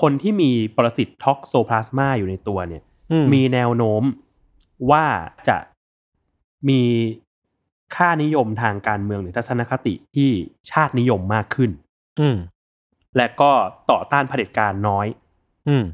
[0.00, 4.02] คนที่มีปรสิตท็อกโซพลาสมาอยู่ในตัวเนี่ยอืมมีแนวโน้ม
[4.90, 5.04] ว่า
[5.48, 5.58] จะ
[6.68, 6.82] มี
[7.96, 10.30] ค่านิยมทางการเมืองหรือทัศนคติที่
[10.70, 11.70] ชาตินิยมมากขึ้น
[12.20, 12.36] อืม
[13.16, 13.50] และก็
[13.90, 15.06] ต่อต้านเผด็จการน้อย
[15.68, 15.84] อืม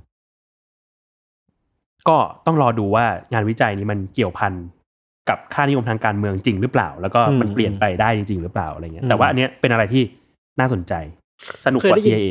[2.09, 4.53] ก็ต้องรอดูว่างานวิจัยนี้มันเกี่ยวพัน
[5.29, 10.03] กับค่านิยมทางการเมืองจริงหรือเปล่า แล้วก็มันอืมเปลี่ยนไปได้จริง ๆ หรือเปล่าอะไรเงี้ยอืมแต่ว่าอันเนี้ยเป็นอะไรที่
[10.61, 10.93] น่าสนใจ
[11.65, 12.29] สนุกกว่าเคยได้ยิน CIA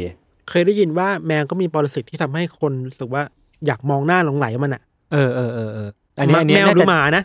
[0.50, 3.24] เคยได้ยินว่าแมวก็มีปรสิตที่ทำให้คนรู้สึกว่า
[3.66, 7.24] อยากมองหน้าหลงไหลมันอะเออเออเออเอออันนี้อันนี้แมวน่าจะหรือหมานะ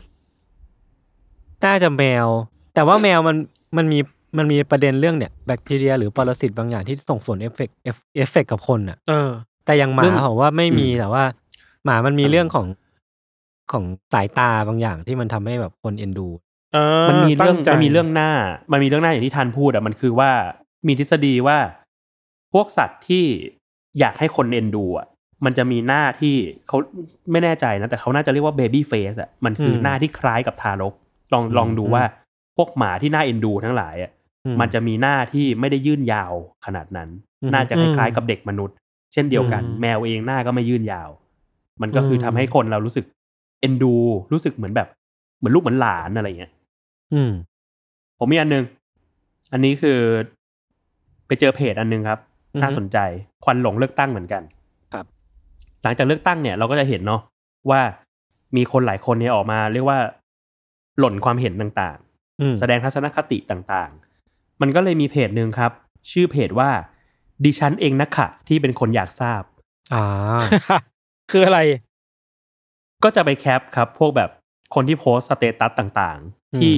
[1.64, 2.26] น่าจะแมว
[2.74, 3.37] แต่ว่าแมวมัน
[3.76, 3.98] มันมี
[4.38, 9.30] มันมีประเด็นเรื่องเนี่ยแบคทีเรีย หรือปรสิตบางอย่างที่ส่งผล effect effect กับคนอะเออ
[9.64, 11.24] แต่อย่างหมาเรื่องผมว่าไม่มีอืมแต่ว่า
[11.85, 12.66] หมามันมีเรื่องของ
[13.72, 16.28] ของสายตาบางอย่างที่มันทำให้แบบคนเอ็นดู
[16.74, 18.30] เออมันมีเรื่องตั้ใจมันมีเรื่องหน้า
[18.72, 20.30] มันมีเรื่องหน้าอย่างที่ทันพูดอะมันคือว่า
[20.87, 21.59] มีทฤษฎีว่า
[22.52, 23.24] พวกสัตว์ที่
[23.98, 25.07] อยากให้คนเอ็นดูอะ
[25.44, 26.37] มันจะมีหน้าที่
[26.68, 26.77] เขา
[27.33, 30.94] ไม่แน่ใจนะ แต่เขาน่าจะเรียกว่าเบบี้เฟสอะมันคืออมหน้าที่คล้ายกับทารก
[31.33, 32.05] ลองลองดูอืมว่า
[32.57, 34.11] พวกหมาที่น่าเอ็นดูทั้งหลายอะ
[34.44, 36.33] อืมันจะมีหน้าที่ไม่ได้ยื่นยาว
[36.66, 37.09] ขนาดนั้น
[37.42, 38.77] อืมน่าจะคล้ายๆกับเด็กมนุษย์
[39.12, 41.11] เช่นเดียวกันอืมแมวเองหน้าก็ไม่ยื่นยาว
[41.83, 43.05] มันก็คืออมทำให้คนเรารู้สึก
[43.64, 43.94] อ็นดู
[44.33, 44.88] รู้สึกเหมือนแบบ
[45.38, 46.53] เหมือนลูกเหมือนหลานอะไรเงี้ย
[47.14, 47.33] อืม
[48.18, 48.64] ผมมีอันหนึง
[49.53, 49.99] อันนี้คือ
[51.27, 52.18] ไปเจอเพจอันหนึงครับ
[52.55, 52.99] อือฮึน่าสนใจ
[53.44, 54.63] ควันหลงเลือกตั้งเหมือนกันครับ
[55.85, 57.20] หลังจากเลือกตั้งเนี่ยเราก็จะเห็นเนาะ
[57.70, 57.81] ว่า
[58.57, 59.99] มีคนหลายคนเนี่ยออกมา เรียกว่า
[60.99, 61.99] หล่นความเห็นต่าง
[62.40, 65.73] อืมๆแสดงทัศนคติต่างๆ มันก็เลยมีเพจหนึ่งครับ
[66.11, 66.70] ชื่อเพจว่า
[67.44, 69.42] ดิฉันเองนะค่ะ ที่เป็นคนอยากทราบ
[69.94, 70.05] อ่า
[71.31, 71.61] คืออะไร
[73.05, 74.31] ก็จะไป cap ครับ พวกแบบ
[74.75, 76.18] คนที่โพสต์ status ต่างๆ
[76.55, 76.75] อืมที่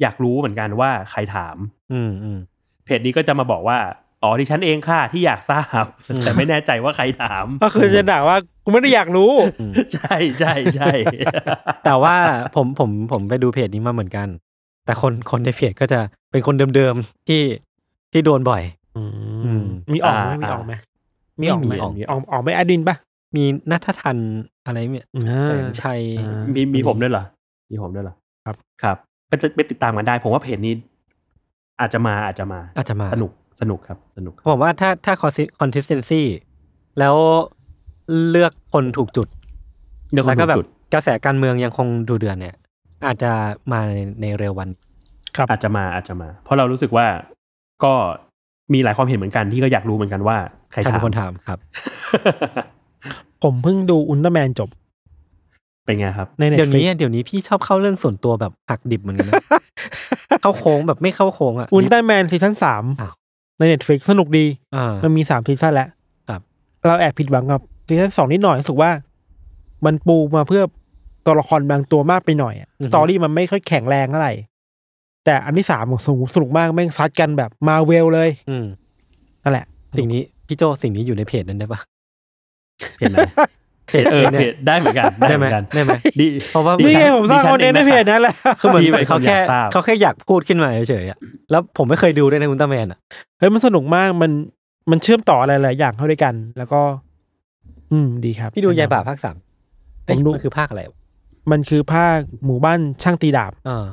[0.00, 1.56] อยากรู้เหมือนกันว่าใครถาม
[1.92, 2.38] อืมอืม
[2.84, 3.78] เพจนี้ก็จะมาบอกว่า
[4.22, 10.92] อ๋อดิฉันเองค่ะที่อยากทราบอืมแต่ไม่แน่ใจว่าใครถาม ก็คือจะด่าว่ากูไม่ได้อยากรู้อืมใช่ใช่ใช่
[11.84, 12.14] แต่ว่า
[12.54, 14.28] ผมผมผมไปดูเพจนี้มาเหมือนกัน
[14.84, 16.00] แต่คนคนในเพจก็จะ
[16.30, 17.42] เป็นคนเดิมๆที่
[18.12, 18.62] ที่โดนบ่อย
[18.96, 19.02] อื
[19.62, 20.74] มมีออกไหมมีออกไหม
[21.40, 22.96] มีออกไหมไม่มีออกออกไหมอดินปะ
[23.36, 24.16] มีนัททัน
[24.66, 27.24] อะไรเนี่ยอ่าแสงชัยอ่ามีมีผมด้วยเหรอ
[27.70, 28.96] มีผมด้วยเหรอครับครับ
[29.28, 30.74] ไปติไปติดตามกันได้ ผมว่าเพจนี้
[31.80, 35.14] อาจจะมาอาจจะมาอาจจะมาสนุก สนุกครับสนุกผมว่าถ้าถ้า
[35.60, 36.22] consistency
[36.98, 37.16] แล้ว
[38.30, 39.28] เลือกคนถูกจุด
[40.12, 42.56] เรื่องขอแล้วงก็แบบจุดกระแสการเมืองยังคงดูเดือดเนี่ย
[43.06, 43.32] อาจจะ
[43.72, 44.68] มาในในเร็ววัน
[45.50, 47.06] อาจจะมาอาจจะมา เพราะเรารู้สึกว่า
[47.84, 47.92] ก็
[48.72, 50.36] มีหลายความเห็นเหมือนกันที่ก็อยากรู้เหมือนกันว่า
[50.72, 51.58] ใครใครถาเป็นคนถามครับ
[53.42, 54.68] ผมเพิ่งดูอุลตร้าแมนจบ
[55.84, 59.34] เป็นไงครับใน Netflix เดี๋ยวฟลินี้เดี๋ยวนี้พี่ชอบเข้าเรื่องส่วนตัวแบบหักดิบเหมือนกันนะ
[60.42, 63.14] เข้าโค้งแบบไม่เข้าโค้งอะอุลตร้าแมน season สามอ้าว
[63.58, 64.44] ใน Netflix สนุกดี
[64.76, 65.88] อ่า มันมีสาม season แล้ว
[66.28, 66.40] ครับ
[66.86, 68.90] เราแอบผิดหวังกับ season สองนิดหน่อยรู้สึกว่า
[69.86, 70.62] มันปูมาเพื่อ
[71.26, 74.34] ตัวละครบางตัวมากไปหน่อยอะ story มันไม่ค่อยแข็งแรงเท่าไหร่
[75.24, 78.66] แต่อันที่สามของสนุกสนุกมากแม่งซัดกันแบบมาเวลเลยอืม
[79.42, 79.66] นั่นแหละ
[79.98, 81.80] สิ่งนี้ พี่โจสิ่งนี้อยู่ในเพจนั้นได้ปะ
[82.96, 83.18] เพจไหน
[83.88, 91.18] เพจเออเพจได้เหมือนกันได้ได้เหไหมมือนกันได้ไหมดีเพราะว่าดินี่ฉัไงผมสร้างดิฉัคอนเทนต์ในเพจนั้นแหละคือเหมือนพี่เป็นเขาแค่คนอยากทราบเขาแค่อยากพูดขึ้นมาเฉยๆอะ
[91.50, 92.98] แล้วผมไม่เคยดูด้วยนะคุณตาแมนอะ
[93.38, 94.30] เฮ้ยมันสนุกมากมัน
[94.90, 96.80] มันเชื่อมต่ออะไรหลายอย่างเข้าด้วยกัน แล้วก็
[97.92, 99.36] อืมดีครับ พี่ดูยายบ่าภาคสาม
[100.04, 100.98] เอ้ยผมดูมันคือภาคอะไรวะ
[101.50, 103.84] มันคือภาคหมู่บ้านช่างตีดาบเออ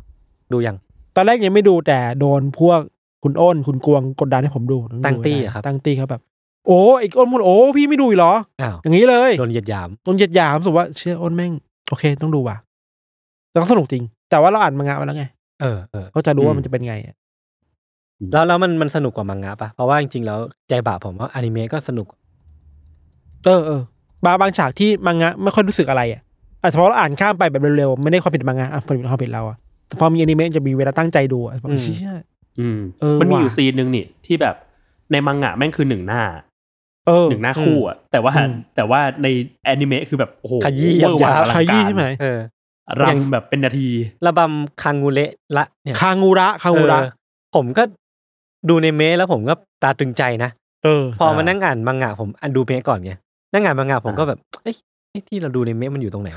[0.52, 0.78] ดูยัง
[1.16, 2.80] ตอนแรกยังไม่ดูแต่โดนพวก
[3.24, 6.22] คุณอ้นคุณกวงกดดันให้ผมดูตั้งตี้ดูอะครับตั้งตี้เขาแบบ
[6.68, 11.52] โอ้ไอ้อ้นพูดโอ้พี่ไม่ดูอีกเหรอ อ้าวอย่างนี้เลยโดนเหยียดหยามโดนเหยียดหยามรู้สึกว่าเชื่ออ้นแม่ง
[11.90, 12.58] โอเคต้องดูว่ะ
[13.52, 15.26] แล้วก็สนุกจริง แต่ว่าเราอ่านมังงะมาแล้วไง
[15.62, 17.16] เออเออก็จะรู้อืว่ามมันจะเป็นไงอะ
[18.32, 22.08] แล้วแล้วมันมันสนุกกว่ามังงะปะเพราะว่าจริงๆแล้วใจบ่าผมว่าอนิเมะก็สนุก
[23.46, 23.82] เออเออ
[24.26, 26.22] บางบางฉากที่มังงะไม่ค่อยรู้สึกอะไรอะ
[26.62, 32.14] อาจจะเพราะเราอ่านข้ามไปแบบเร็วๆไม่ได้ความผิดมังงะอะเป็นความผิดเราอะแต่พอมีอนิเมะจะมีเวลาตั้งใจดูอะบอกอืม เชี่ย
[32.60, 34.56] อืมเออมันมีว่ะอยู่ซีนหนึ่งนี่ที่แบบ
[35.12, 36.53] ในมังงะแม่งคือหนึ่งหน้าเออ
[37.30, 39.28] หนึ่งหน้าคู่อะแต่ว่าอืมแต่ว่าใน
[39.66, 42.40] แอนิเมะคือแบบโอ้โหขยี้เวอร์วังยับๆอลังการขยี้ใช่ไหมเออ
[43.02, 43.88] รำแบบเป็นนาที
[44.26, 47.10] ระบำคังงูเละละเนี่ยคางูระคางูระเออ
[47.56, 47.84] ผมก็
[48.70, 50.50] ดูในเมะแล้วผมก็ตาตึงใจนะ
[50.84, 53.14] เออ พอมาอ่านั่งอ่านมังงะผมอ่านดูเมะก่อนไง
[53.54, 54.76] นั่งอ่านมังงะผมก็แบบเอ้ย
[55.12, 56.30] ไอ้ที่เราดูในเมะมันอยู่ตรงไหน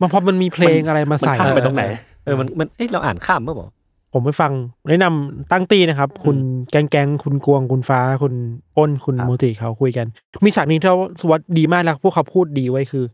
[0.00, 1.84] มันพอมันมีเพลงอะไรมามันใส่ข้ามไปตรงไหน
[2.24, 3.68] เออมันมันเอ้ยเราอ่านข้ามเมื่อบอก
[4.12, 4.52] ผมไปฟัง
[4.88, 6.36] แนะนำตั้งตีนะครับ คุณ
[6.70, 8.34] แกงแกงคุณกวงคุณฟ้า คุณ
[8.76, 10.06] อ้นคุณครับโมติเขาคุยกัน
[10.44, 13.04] มีฉากหนึ่งที่เราสวัสดดีมากแล้วพวกเขาพูดดีไว้คือ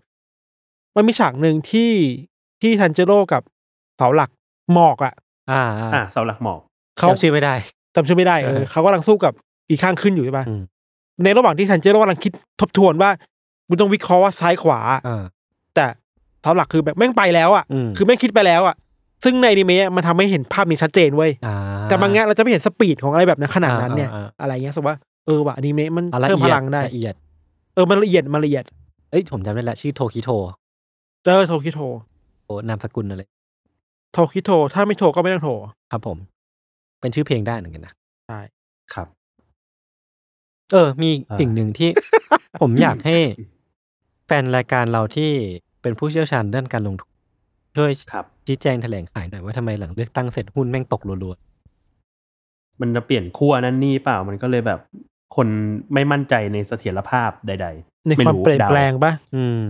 [0.96, 1.92] มันมีฉากหนึ่งที่
[2.61, 3.42] ที่ทันเจโร่กับ
[3.96, 4.30] เสาหลัก
[4.72, 5.14] หมอกอะ
[5.50, 5.62] อ่า
[5.94, 6.61] อะเสาหลักหมอก
[6.98, 7.54] เขาจำชื่อไม่ได้
[7.94, 9.32] จำชื่อไม่ได้เออเออเขากำลังสู้กับ
[9.70, 10.61] อีกข้างขึ้นอยู่ใช่ปะอืม
[11.24, 13.11] ในระหว่างที่ทันเจโร่กำลังคิดทบทวนว่า
[13.68, 15.22] กูต้องวิเคราะห์ว่าซ้ายขวาอ่า
[15.74, 15.84] แต่
[16.42, 18.76] เสาหลักคือแบบแม่งไปแล้วอะอืมคือแม่งคิดไปแล้วอะ
[19.24, 21.54] ซึ่งในอนิเมะมันทำให้เห็นภาพนี้ชัดเจนเว้ยอ่า
[21.88, 27.14] แต่บางงานเราจะไม่เห็นสปีดของอะไรแบบนั้นขนาดนั้นเนี่ยอ่าอ่าอ่าอะไรเงี้ยสมมติว่าเออว่ะอนิเมะมันอะละเพิ่มเอีพยดลังได้ละเอียด
[27.74, 28.64] เออมันละเอียดมันละเอียด
[29.11, 30.31] เอ้ยผมจำได้แล้วชื่อโทคิโท
[31.24, 31.81] เจอโทคิโท
[32.44, 33.22] โอนามสกุลอะไร
[34.12, 35.52] โทคิโทถ้าไม่โทรก็ไม่ต้องโทร
[35.92, 36.16] ครับผม
[37.00, 37.92] เป็นชื่อเพลงได้เหมือนกันนะ
[38.28, 38.40] ใช่
[38.94, 39.07] ครับ
[40.72, 41.88] เออ มีอ่าสิ่งหนึ่งที่
[42.61, 43.16] ผมอยากให้
[44.26, 45.31] แฟนรายการเราที่
[45.83, 47.08] เป็นผู้เชี่ยวชาญด้านการลงทุน
[47.78, 51.34] ช่วยครับชี้แจงแถลงขายหน่อยว่าทำไมหลังเลือกตั้งเสร็จหุ้นแม่งตกรัว
[52.80, 54.80] มันจะเปลี่ยนขั้วนั่นนี่เปล่ามันก็เลยแบบ
[55.36, 55.48] คน
[55.94, 59.62] ไม่มั่นใจในเสถียรภาพใด ๆ ในความไรู้เปลี่ยนแปลงปะๆอืม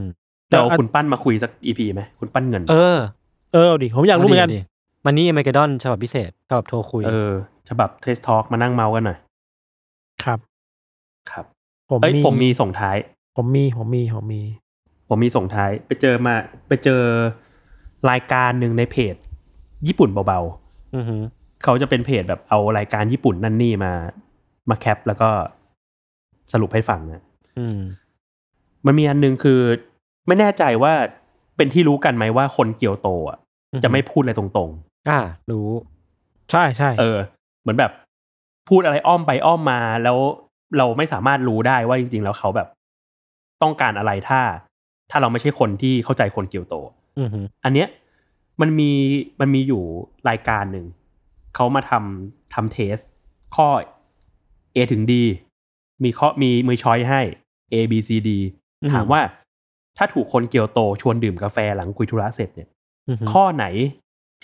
[0.48, 2.98] แต่เดี๋ยวเอาอันคุณปั้นมาคุยสัก EP ไหมคุณปั้นเงิน เออ
[3.52, 4.60] เออเอาดิผมอยากรู้เหมือนกันดิ
[5.04, 7.32] มันนี่อเมริกาดอนฉบับพิเศษฉบับโทรคุยเออ
[7.68, 9.18] ฉบับเทสทอ l k มานั่งเมาส์กันหน่อย
[10.24, 10.38] ครับ
[11.30, 11.44] ครับ
[11.90, 12.96] ผมเอ้ยมีผมมีส่งท้าย
[13.36, 14.42] ผมมีผมมีผมมี
[15.08, 16.34] ผมมีส่งท้าย ไปเจอมา
[16.68, 17.02] ไปเจอ
[18.10, 19.14] รายการหนึ่งในเพจ
[19.86, 20.40] ญี่ปุ่นเบา
[20.96, 23.92] อือหือๆเขาจะเป็นเพจแบบเอารายการญี่ปุ่นนั่นนี่มา
[24.70, 25.28] มาแคปแล้วก็
[26.52, 27.22] สรุปให้ฟังนะ
[27.58, 27.78] อืม
[28.86, 29.60] มันมีอันหนึงคือ
[30.26, 30.92] ไม่แน่ใจว่า
[31.56, 33.38] เป็นที่รู้กันไหมว่าคนเกียวโตอะ
[33.72, 34.70] อือฮึจะไม่พูดอะไรตรง
[35.08, 35.68] อ่า รู้
[36.50, 37.18] ใช่ใช่ๆเออ
[37.60, 37.92] เหมือนแบบ
[38.68, 40.18] พูดอะไรอ้อมไปอ้อมมาแล้ว
[40.78, 42.68] เราไม่สามารถรู้ได้ว่าจริง ๆ แล้วเขาแบบ
[43.62, 44.40] ต้องการอะไรถ้า
[45.10, 46.74] ถ้าเราไม่ใช่คนที่เข้าใจคนเกียวโต
[47.18, 47.88] อือหืออันเนี้ย
[48.60, 48.90] มันมี
[49.40, 49.82] มันมีอยู่
[50.28, 50.86] รายการหนึ่ง
[51.54, 52.96] เขามาทำทำเทส
[53.56, 53.68] ข้อ
[54.74, 55.12] A ถึง D
[56.04, 57.20] มีข้อมีมือช้อยให้
[57.72, 58.30] A B C D
[58.92, 59.20] ถามว่า
[59.96, 62.68] ถ้าถูกคนเกียวโตชวนดื่มกาแฟหลังคุยธุระเสร็จเนี่ย
[63.08, 63.66] อือหือข้อไหน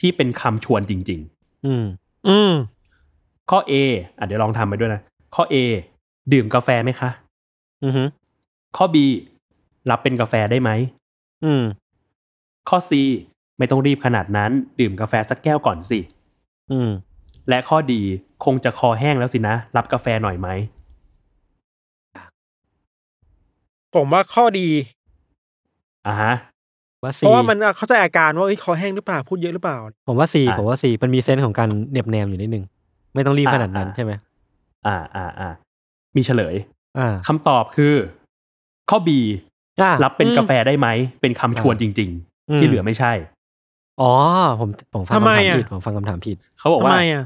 [0.01, 1.21] ที่เป็นคำชวนจริง
[1.67, 1.85] อืม
[2.29, 3.73] อืมๆข้อ A
[4.19, 5.01] อะเดี๋ยวลองทำไปด้วยนะ
[5.35, 5.57] ข้อ A
[6.33, 7.11] ดื่มกาแฟไหมคะ
[7.85, 8.09] อือหือ
[8.77, 8.97] ข้อ B
[9.91, 10.71] รับเป็นกาแฟได้ไหม
[11.45, 11.63] อืม
[12.69, 12.93] ข้อ C
[13.59, 14.51] ไม่ต้องรีบขนาดนั้น
[14.81, 16.01] ดื่มกาแฟสักแก้วก่อนสิ
[16.73, 16.91] อืม
[17.49, 18.01] และข้อดี
[18.45, 20.49] คงจะคอแห้งแล้วสินะ รับกาแฟหน่อยไหม
[23.95, 24.69] ผมว่าข้อดี
[26.07, 26.33] อ่าฮะ
[27.03, 32.65] ว่าเพซีราะว่ามันเข้าใจอาการว่าเอ้ยคอแห้งหรือเปล่าพูดเยอะหรือเปล่า ผมว่าซีอะผมว่าซีมันมีเซนส์ของการเหน็บแนมอยู่นิดนึง
[33.15, 34.13] ไม่ต้องรีบอะขนาดนั้นอะ ใช่ไหม
[34.87, 35.49] อ่าอ่าอ่า
[36.17, 36.55] มีเฉลย
[36.99, 37.95] อ่าคำตอบคือ
[38.91, 39.09] ข้อ B
[39.81, 40.89] อ่ารับเป็นอืม กาแฟได้ไหม
[41.21, 43.13] เป็นคำชวนจริงอืมๆ ที่เหลือไม่ใช่
[44.01, 44.13] อ๋อ
[44.61, 47.25] ผมผมฟังทำไมคำถามอะผิดผมฟังคำถามผิด เขาบอกทำว่าไมอะ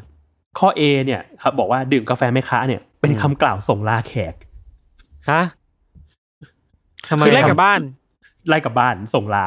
[0.59, 4.35] ข้อ A เนี่ยครับบอกว่าดื่มกาแฟไหมคะเนี่ยเป็นอืมคำกล่าวส่งลาแขก
[5.31, 5.43] ฮะ
[7.09, 7.81] ทำไมคือแลกทำกับบ้าน
[8.49, 9.47] ไล่กลับบ้านส่งลา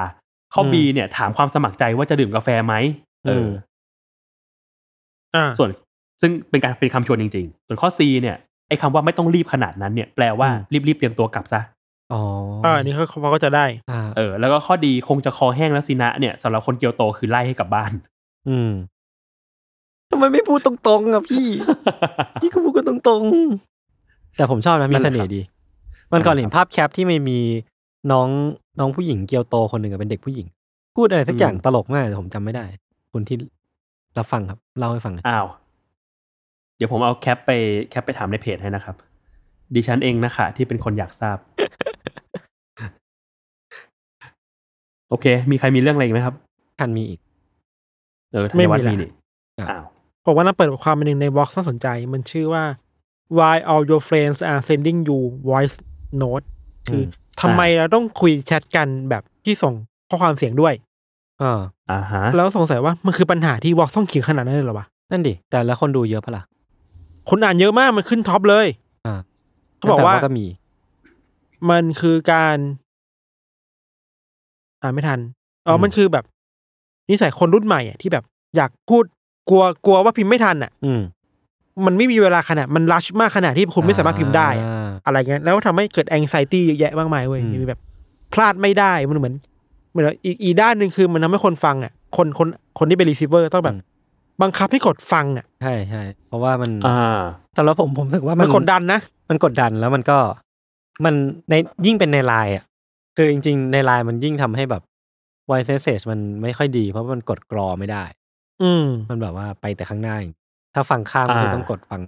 [0.54, 2.74] ข้ออืม B เนี่ย ถามความสมัครใจว่าจะดื่มกาแฟไหม
[3.28, 3.50] เอออม
[5.36, 5.70] อ่าส่วน
[6.22, 10.50] ซึ่งเป็นการเป็นคำชวนจริง ๆ ส่วนข้อ C เนี่ยไอ้คำว่าไม่ต้องรีบขนาดนั้นเนี่ยแปลว่า
[10.88, 11.62] รีบๆเตรียมตัวกลับซะ
[12.14, 12.22] อ๋อ
[12.66, 17.92] อ่าอันนี้เขาเขาก็จะได้ อ่า เออ แล้วก็ข้อดีคงจะคอแห้งแล้วสินะเนี่ยสำหรับคนเกียวโตคือไล่ให้กลับบ้าน
[18.50, 18.72] อืม
[20.12, 21.46] ทำไมไม่พูดตรงๆอะพี่
[22.42, 25.42] พี่ก็พูดกันตรงๆ แต่ผมชอบนะนั่มีนแหเสละน่ห์ดี
[26.14, 27.40] มันก่อนเห็นภาพแคปที่ไม่มี
[28.12, 28.28] น้อง
[28.80, 30.48] น้องผู้หญิงเกียวโตคนหนึ่งอะเป็นเด็กผู้หญิง
[30.96, 32.66] พูดอะไรสักอย่างตลกมากแต่ผมจำไม่ได้
[33.12, 33.38] คุณที่
[34.18, 35.48] รับฟังครับ เล่าให้ฟังหน่อยอ้าว
[36.78, 37.52] เดี๋ยวผมเอาแคปไป
[37.90, 38.96] แคปไปถามในเพจให้นะครับ
[39.76, 41.38] ดิฉันเองนะคะที่เป็นคนอยากทราบ
[45.12, 46.36] โอเค มีใครมีเรื่องอะไรอีกไหมครับ
[46.80, 47.20] ทันมีอีก
[48.32, 49.10] เออไม่ในวัดมีละมีนี่
[49.60, 49.84] อะอ้าว
[50.26, 52.64] ผมว่าน่าเปิดความเป็นหนึ่งในบล็อกน่าสนใจ มันชื่อว่า
[53.38, 55.20] why all your friends are sending you
[55.50, 55.76] voice
[56.22, 56.46] note
[56.88, 57.06] คืออ
[57.42, 59.74] ทำไมเราต้องคุยแชทกันแบบที่ส่ง
[60.10, 60.74] ข้อความเสียงด้วย
[61.42, 61.60] อ่า
[61.92, 66.44] อ่าฮะแล้วสงสัยว่ามันคือปัญหาที่วอล์กต้องเขียนขนาดนั้นเลยเหรอวะนั่นดิ แต่แล้วคนดูเยอะปะล่ะ
[67.30, 68.68] คนอ่านเยอะมากมันขึ้นท็อปเลย
[69.06, 69.20] อ่า
[69.78, 70.46] เขาบอกว่าแต่ก็มี
[71.70, 72.58] มันคือการ
[74.82, 75.20] อ่านไม่ทัน
[75.68, 76.24] อ๋ออม มันคือแบบ
[77.10, 78.24] นิสัยคนรุ่นใหม่อะที่แบบ
[78.56, 79.04] อยากพูด
[79.50, 81.02] กลัวกลัวว่าพิมพ์ไม่ทันอะ อืม
[81.86, 87.80] มันไม่มีเวลาขนาดมัน rush มากขนาดที่คุณไม่สามารถพิมพ์ได้อะอ่า อะไรเงี้ยแล้วทำให้เกิด anxiety เยอะแยะมากมายเว้ยอืม มีแบบ
[88.34, 89.36] พลาดไม่ได้มันเหมือน
[89.92, 92.48] เหมือนอีกอีกด้านหนึ่งคือมันทำให้คนฟังอะคนคน
[92.80, 93.76] คนที่เป็น receiver ต้องแบบ
[94.42, 97.22] บังคับให้กดฟังอะใช่ใช่เพราะว่ามันอ่า
[97.58, 100.18] สำหรับผมผมรู้สึกว่ามัมันกดดันนะ มันกดดันแล้วมันก็
[101.06, 101.14] มัน
[101.50, 101.54] ใน
[101.86, 102.64] ยิ่งเป็นในไลน์อะ
[103.16, 104.84] คือจริง ๆ ในไลน์มันยิ่งทำให้แบบ
[105.50, 108.04] voice message มันไม่ค่อยดี เพราะว่ามันกดกรอไม่ได้
[108.64, 110.36] อืม มันแบบว่าไปแต่ข้างหน้าอย่าง
[110.74, 112.02] ถ้าฟังข้ามก็คืออ่าต้องกดฟัง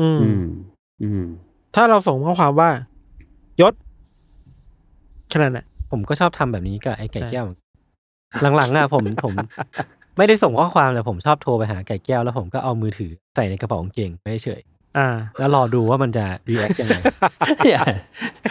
[0.00, 0.42] อืม อืม
[1.02, 1.24] อืม
[1.74, 2.70] ถ้าเราส่งข้อความว่า
[3.60, 3.74] ยศ
[5.32, 7.44] ขนาดน่ะผมก็ชอบทำแบบนี้กับไอ้ไก่แก้ว
[8.56, 9.34] หลัง ๆอะผม ผม
[10.16, 14.60] ไม่ได้ส่งข้อความเลยผมชอบโทรไปหาไก่แก้ว แล้วผมก็เอามือถือใส่ในกระเป๋ากางเกงไม่เฉย
[14.98, 15.08] อ่า
[15.38, 16.96] แล้วรอดูว่ามันจะ react ยังไง
[17.58, 17.78] เฮีย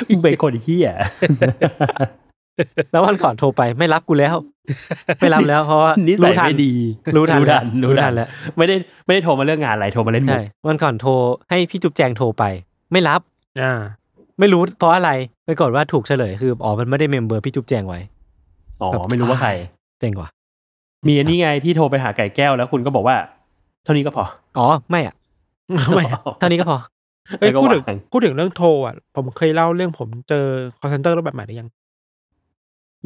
[0.10, 0.89] มึงเป็นคนเฮีย
[2.91, 4.36] แล้ววันก่อนโทรไปไม่รับกูแล้ว
[5.19, 6.73] ไม่รับแล้วเพราะว่านิสัยทัไม่ดี
[7.15, 11.12] รู้ทันรู้ทันรู้ทันแล้วไม่ได้ไม่ได้โทรมาเรื่องงานอะไรโทรมาเล่นมุใช่กวันก่อนโทร
[11.49, 12.43] ให้พี่จุ๊บแจงโทรไป
[12.91, 13.21] ไม่รับ
[13.62, 13.73] อ่า
[14.39, 15.12] ไม่รู้เพราะอะไร
[15.45, 17.99] ไปกดว่าถูกเฉลยคืออ๋อมันไม่ได้เมมเบอร์พี่จุ๊บแจงไว้
[18.81, 19.51] อ๋อไม่รู้ว่าใคร
[19.99, 20.29] เจ๋งกว่า
[21.07, 23.15] มีอันนี้ไงที่โทรไปหาไก่แก้วแล้วคุณก็บอกว่า
[23.83, 24.23] เท่านี้ก็พอ
[24.57, 25.15] อ๋อไม่อะ
[25.95, 26.06] ไม่
[26.39, 26.77] เท่านี้ก็พอ
[27.39, 30.45] เอ้ยแล้วก็พูดถึงวางพูดถึงเรื่องโทรอะ ผมเคยเล่าเรื่องผมเจอ
[30.80, 31.69] call center รูปแบบใหม่หรือยัง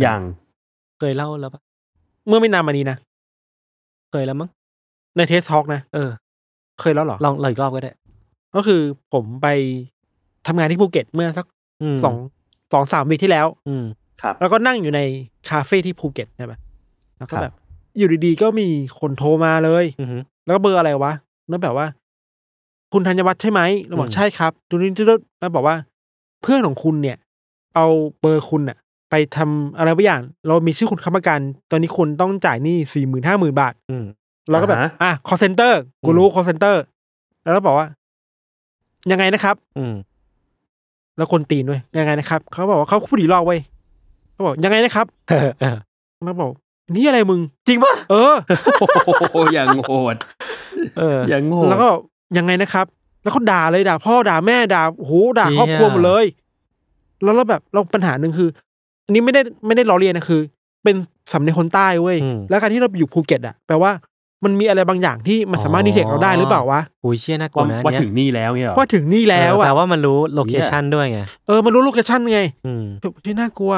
[0.02, 0.22] อย่าง
[1.00, 1.62] เคยเล่าแล้วปะ
[2.28, 2.98] เมื่อไม่นานมานี้นะ
[4.12, 4.50] เคยแล้วมั้ง
[5.18, 6.10] ใน Trace Talk นะ เออ
[6.82, 7.94] เคยแล้วเหรอ ลองลองอีกรอบก็ได้
[8.56, 8.82] ก็คือ
[9.14, 9.48] ผมไป
[10.48, 11.46] ทำงานที่ภูเก็ตเมื่อสัก
[11.94, 12.16] มสอง
[12.74, 13.86] สองสาม week ที่แล้ว อืม
[14.22, 15.02] ครับ แล้วก็นั่งอยู่ใน
[15.50, 16.54] คาเฟ่ที่ภูเก็ตใช่ไหม
[17.18, 17.54] แล้วก็ครับแบบ
[17.98, 18.68] อยู่ดีๆก็มี
[19.00, 21.14] คนโทรมาเลยอือหือแล้วก็เบอร์อะไรวะ
[21.50, 21.88] แล้วแบบว่า
[22.94, 25.06] คุณธัญวัฒน์ใช่ไหมเราบอกอืมใช่ครับดูนี่ที่
[25.40, 25.76] แล้วบอกว่า
[26.42, 27.18] เพื่อนของคุณเนี่ย
[27.76, 27.86] เอา
[28.20, 28.78] เบอร์คุณอะ
[29.10, 31.40] ไปทำอะไรบางอย่าง เรามีชื่อคุณค้ำประกัน
[31.72, 34.04] ตอนนี้คุณต้องจ่ายหนี้สี่หมื่นห้าหมื่นบาทอืม
[34.50, 35.74] เราก็แบบอ่าฮะอะ call center
[36.06, 36.76] กูรู้ call center
[37.44, 37.88] แล้วเราบอกว่า
[39.12, 39.94] ยังไงนะครับ อืม
[41.18, 43.60] แล้วคนตีนด้วยยังไงนะครับ เขาบอกว่าเขาผู้ดีลอกเว้ย
[44.34, 45.78] เขาเขาบอกยังไงนะครับเออเออ
[46.26, 46.52] มาบอก
[46.96, 48.34] นี่อะไรมึง จริงปะเออ
[48.80, 50.16] โอ้โหอย่างโหด
[50.98, 51.90] เอออย่างโหดแล้วก็
[52.38, 52.86] ยังไงนะครับ
[53.24, 56.26] แล้วเขาด่าเลยด่าพ่อด่าแม่ด่าโอ้โหด่าเชี่ยครอบครัวหมดเลย
[57.24, 58.50] แล้วเราแบบเราปัญหาหนึ่งคือ
[59.06, 60.42] อันนี้ไม่ได้ไม่ได้ล้อเลียนนะคือ
[60.84, 60.96] เป็น
[61.32, 63.92] สำเนียงคนใต้เว้ยอืมแล้วการที่เราไปอยู่ภูเก็ตอะแปลว่า
[64.44, 72.86] มันมีอะไรบางอย่างที่มันสามารถอ๋อดีเทคเราได้หรือเปล่าวะอุ้ยเชี่ยน่ากลัวว่านะว่าเนี่ยถึงนี่แล้วเนี่ยเหรอว่าถึงนี่แล้วเอออะแปลว่ามันรู้ location ด้วยไง เออ มันรู้ location ไงอืม
[73.26, 73.74] ที่น่ากลัว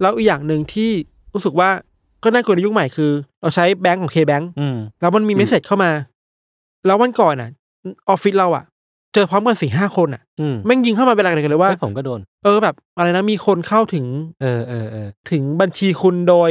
[0.00, 0.90] แล้วอีกอย่างหนึ่งที่
[1.34, 1.70] รู้สึกว่า
[2.24, 5.90] ก็น่ากลัวในยุคใหม่คือ เราใช้แบงก์ของ KBank อืมแล้วมันมี message เข้ามา
[6.86, 7.50] แล้ววันก่อนอะ
[8.08, 8.64] ออฟฟิศเราอะ
[9.14, 14.06] เจอพร้อมกันสี่ห้าคนอะอืมแม่งยิงเข้ามาเป็นอะไรกันเลยว่า เฮ้ยผมก็โดน เออแบบ อะไรนะมีคนเข้าถึง
[14.42, 16.50] เออเออเออ ถึงบัญชีคุณโดย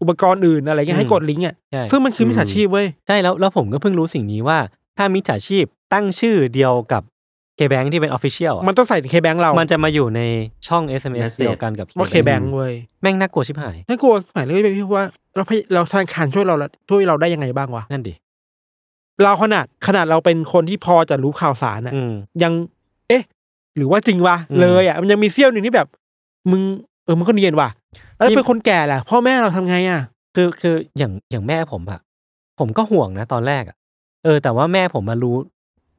[0.00, 4.58] อุปกรณ์อื่นอะไรเงี้อืมให้กดลิงก์อะใช่ ซึ่งมันคือมิจฉาชีพเว้ย ใช่แล้วแล้วผมก็เพิ่งรู้สิ่งนี้ว่า
[4.96, 7.02] ถ้ามิจฉาชีพตั้งชื่อเดียวกับ
[7.56, 10.20] เคแบงที่เป็นออฟฟิเชียลมันต้องใส่ในเคแบงเรามันจะมาอยู่ใน
[10.68, 15.04] ช่อง SMS Message เดียวกันกับ ว่า KBank เคแบงเว้ยแม่งน่ากลัวชิบหาย น่ากลัวหมายเลยพี่ว่า
[15.36, 18.12] เราพยเราธนาคารช่วยเราละช่วยเราได้ยังไงบ้างวะ นั่นดิ
[19.22, 22.52] เราขนาดขนาดเราเป็นคนที่พอจะรู้ข่าวสารอะอืม ยัง
[23.08, 23.22] เอ๊ะ
[23.76, 25.88] หรือว่าจริงวะอืมเลยอะมันยังมีเสี้ยวหนึ่งที่แบบ
[26.50, 26.62] มึง
[27.04, 27.68] เออมันก็เนียนว่ะ
[28.16, 30.00] แล้วพี่เป็นคนแก่แหละพ่อแม่เราทำไงอะ
[30.34, 32.00] คือคืออย่างอย่างแม่ผมอะ
[32.58, 33.76] ผมก็ห่วงนะตอนแรกอะ
[34.24, 35.36] เออ แต่ว่าแม่ผมมารู้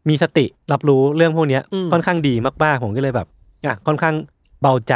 [0.10, 3.28] มีสติรับรู้เรื่องพวกเนี้ย อืม ค่อนข้างดีมากๆผมก็เลยแบบ
[3.66, 4.16] อะค่อนข้าง
[4.62, 4.94] เบาใจ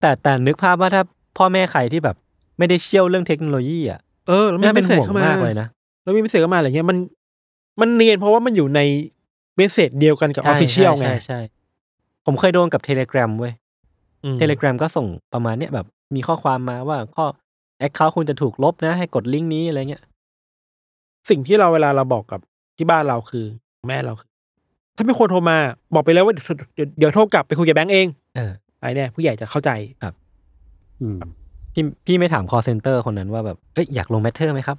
[0.00, 1.02] แต่แต่นึกภาพว่าถ้า
[1.36, 2.16] พ่อแม่ใครที่แบบ
[2.58, 5.68] ไม่ได้เชี่ยวเรื่องเทคโนโลยีอะเออแล้วมี message น่าเป็นห่วงเข้ามามากเลยนะ
[6.02, 6.96] แล้วมี message เข้ามาอะไรเงี้ยมัน
[7.80, 8.80] มันเนียนเพราะว่ามันอยู่ใน
[9.56, 11.40] message เดียวกันกับใช่ official ไงใช่ใช่
[12.26, 13.52] ผมเคยโดนกับเทเล gram เว้ย
[14.24, 17.24] อืมเทเล gram ก็ส่งประมาณเนี้ยแบบ มีข้อความมาว่าข้อ
[17.78, 20.02] account คุณจะถูกลบนะ ให้กดลิงก์นี้อะไรเงี้ย
[21.30, 22.40] สิ่งที่เราเวลาเราบอกกับ
[22.76, 23.44] ที่บ้านเราคือ
[23.86, 24.30] แม่เราคือ
[24.96, 25.56] ถ้าไม่ควรโทรมา
[25.94, 29.70] บอกไปเลยว่าเดี๋ยวเดี๋ยวเดี๋ยวโทรกลับไปคุยกับแบงก์เองเออไอ้เนี่ยผู้ใหญ่จะเข้าใจ
[31.02, 31.18] อืม
[31.74, 34.76] พี่พี่ไม่ถาม call center คนนั้นว่าแบบเอ้ยอยากลง Matter ไหมครับ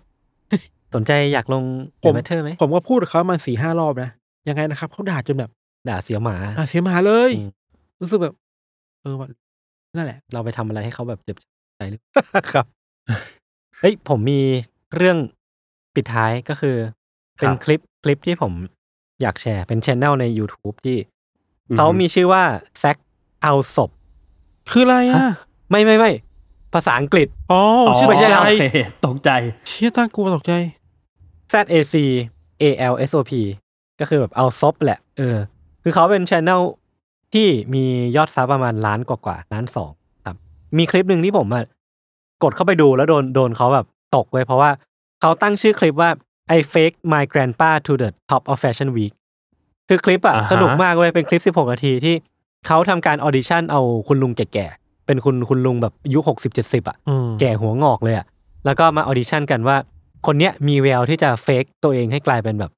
[0.96, 1.64] สนใจอยากลง
[2.04, 4.12] ผม Matter ไหมผมก็พูดกับเขามาสี่ห้ารอบนะ
[4.48, 5.52] ยังไงนะครับเขาด่าจนแบบ
[5.90, 7.50] ด่าเสียหมาอะเสียหมาเลยอืม
[8.02, 8.34] รู้สึกแบบ
[9.02, 9.30] เออวัน
[9.96, 11.38] นั่นแหละ เราไปทำอะไรให้เขาแบบเจ็บ
[11.78, 12.02] ใจหรือ
[12.54, 12.66] ครับ
[13.80, 14.42] เอ้ยผมมี
[14.96, 15.18] เรื่อง
[15.96, 16.76] ปิดท้ายก็คือ
[17.38, 18.54] เป็นครับคลิปคลิปที่ผม
[19.22, 20.98] อยากแชร์ เป็นช anel ใน YouTube ที่
[21.70, 22.44] อืมเขามีชื่อว่า
[22.80, 22.98] แซก
[23.44, 23.90] เอาศพ
[24.72, 25.20] คืออะไรอะ
[25.72, 26.12] ไม่ไม่ไม่
[26.74, 28.66] ภาษาอังกฤษ อ๋ออ๋อชื่อตกใจโอเค
[29.06, 29.30] ตกใจ
[29.68, 30.54] เชี่ยตากลัวตกใจ
[31.52, 31.96] Z A C
[32.62, 33.32] A L S O P
[34.00, 35.38] ก็คือแบบ Alsop แหละ เออ
[35.84, 36.62] คือเขาเป็นช anel
[37.34, 37.84] ที่มี
[38.16, 39.92] ยอด sub ประมาณล้านกว่าๆล้านสอง
[40.26, 40.36] ครับ
[40.78, 41.66] มีคลิปหนึ่งที่ผมอะ
[42.44, 44.72] กดเข้าไปดูแล้วโดนโดนเขาแบบตกไว้เพราะว่า
[45.22, 46.10] เขาตั้งชื่อคลิปว่า
[46.58, 49.14] I fake my grandpa to the top of fashion week
[49.90, 52.16] คือคลิปอะอ่าฮะสนุกมากเว้ยเป็นคลิป 16 นาทีที่
[52.68, 58.26] เขาทำการ audition เอาคุณลุงแก่ๆ เป็นคุณคุณลุงแบบอายุหกสิบเจ็ดสิบอะอืมแก่หัวงอกเลยอะ
[58.66, 59.78] แล้วก็มา audition กันว่า
[60.28, 62.72] คนเนี้ยมีแววที่จะ fake ตัวเองให้กลายเป็นแบบ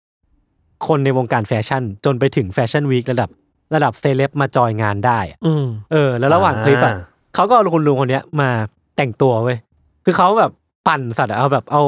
[0.87, 3.29] คนในวงการแฟชั่น จนไปถึง fashion week ระดับ
[3.75, 6.97] ระดับเซเลบมาจอยงานได้อะอืมเออ แล้วระหว่างคลิปอะอ่า
[7.35, 8.49] เขาก็เอาคุณลุงคนเนี้ยมา
[8.97, 9.57] แต่งตัวเว้ย
[10.05, 10.51] คือเขาแบบ
[10.87, 11.83] ปั่นสัตว์อะเอาแบบเอา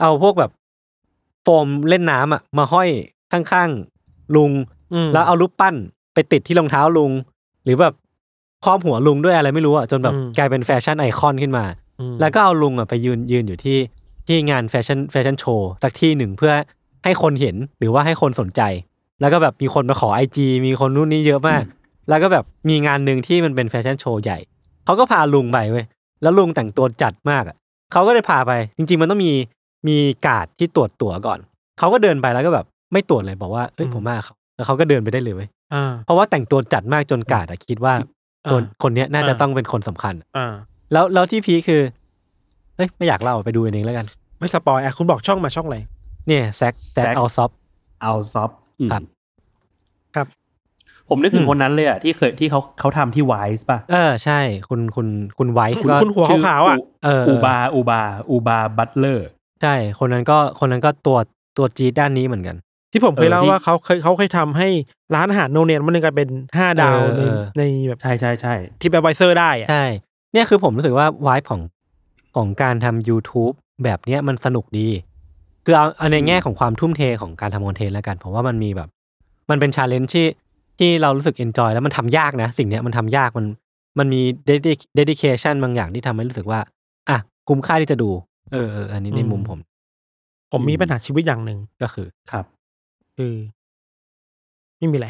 [0.00, 0.50] เอาพวกแบบ
[1.42, 2.88] โฟมเล่นน้ำอะมาห้อย
[3.32, 4.50] ข้างๆลุง
[4.94, 5.74] อืมแล้วเอารูปปั้น
[6.14, 7.12] ไปติดที่รองเท้าลุง
[7.64, 7.94] หรือแบบ
[8.64, 11.64] ครอบหัวลุงด้วยอะไรไม่รู้อะจนแบบอืมกลายเป็น fashion icon ขึ้นมา
[12.00, 13.78] อืมแล้วก็เอาลุงอะไปยืนยืนอยู่ที่
[14.26, 16.52] ที่งานแฟชั่นแฟชั่นโชว์สักที่หนึ่งเพื่อ
[17.04, 18.62] ให้คนเห็นหรือว่าให้คนสนใจ
[19.20, 21.62] แล้วก็แบบมีคนมาขอ IG มีคนนู่นนี่เยอะมาก
[22.08, 24.38] แล้วก็แบบมีงานหนึ่งที่มันเป็นแฟชั่นโชว์ใหญ่
[24.84, 25.84] เขาก็พาลุงไปเว้ย
[26.22, 27.56] แล้วลุงแต่งตัวจัดมากอะ
[27.92, 29.32] เขาก็เลยพาไป จริง ๆ มันต้องมี
[29.88, 31.38] มีการ์ดที่ตรวจตั๋วก่อน
[31.78, 37.94] เขาก็เดินไปแล้วก็แบบไม่ตรวจเลยบอกว่าเอ้ยผมมาเขาแล้วเขาก็เดินไปได้เลยเว้ยอ่าเพราะว่าแต่งตัวจัดมากจนการ์ดอะคิดว่า
[38.50, 40.52] ตัวอ่าคนเนี้ยน่าจะอ่าต้องเป็นคนสำคัญอ่า
[40.92, 41.82] แล้วแล้วที่ peak คือ
[42.76, 44.06] เฮ้ยไม่อยากเล่าไปดูเองแล้วกัน
[44.38, 45.78] ไม่ spoil อะคุณบอกช่องมาช่องอะไร
[46.28, 47.50] เนี่ยแซกแซก Zack เอาซอฟ
[48.02, 48.50] เอาซอฟ
[48.92, 49.02] ครับ
[50.16, 50.26] ครับ
[51.08, 55.06] ผมนึกถึอืงมคนนั้นเลยอะที่เคยที่เขาเขาทำที่ VICE ป่ะ เออใช่ คุณคุณ
[55.38, 59.26] คุณ VICE คุณก็คุณหัวขาวๆอะเออ Oobah Oobah Oobah Butler
[59.62, 61.18] ใช่ คนนั้นก็คนนั้นก็ตัว
[61.58, 62.56] ตัวจี๊ดด้านนี้เหมือนกัน
[62.92, 64.68] ที่ผมเคยเออเล่าที่ว่าเขาเคยเขาเคยทำให้
[65.14, 69.84] ร้านอาหาร no name อันหนึ่งกลายเป็นห้าดาวเออในเออในแบบใช่ใช่ใช่ที่แบบไวเซอร์ได้อะใช่
[70.32, 71.60] เนี่ยคือผมรู้สึกว่าไวส์ของ
[72.36, 73.54] ของการทำ YouTube
[73.84, 74.88] แบบเนี้ยมันสนุกดี
[75.64, 78.88] คือเอาเอาในแง่ของความทุ่มเทของการทำ content แล้วกันผมว่ามันมีแบบ
[79.50, 80.26] มันเป็น challenge ที่
[80.78, 83.46] ที่เรารู้สึก enjoy แล้วมันทำยากนะ สิ่งเนี้ยมันทำยากมัน
[83.98, 86.60] มันมี dedication บางอย่างที่ทำให้รู้สึกว่า
[87.08, 87.18] อะ
[87.48, 88.10] คุ้มค่าที่จะดู
[88.52, 89.58] เออเอออันนี้ในมุมผม
[90.52, 92.44] ผมมีปัญหาชีวิตอย่างหนึ่งก็คือครับ
[93.16, 93.34] คือ
[94.78, 95.08] ไม่มีอะไร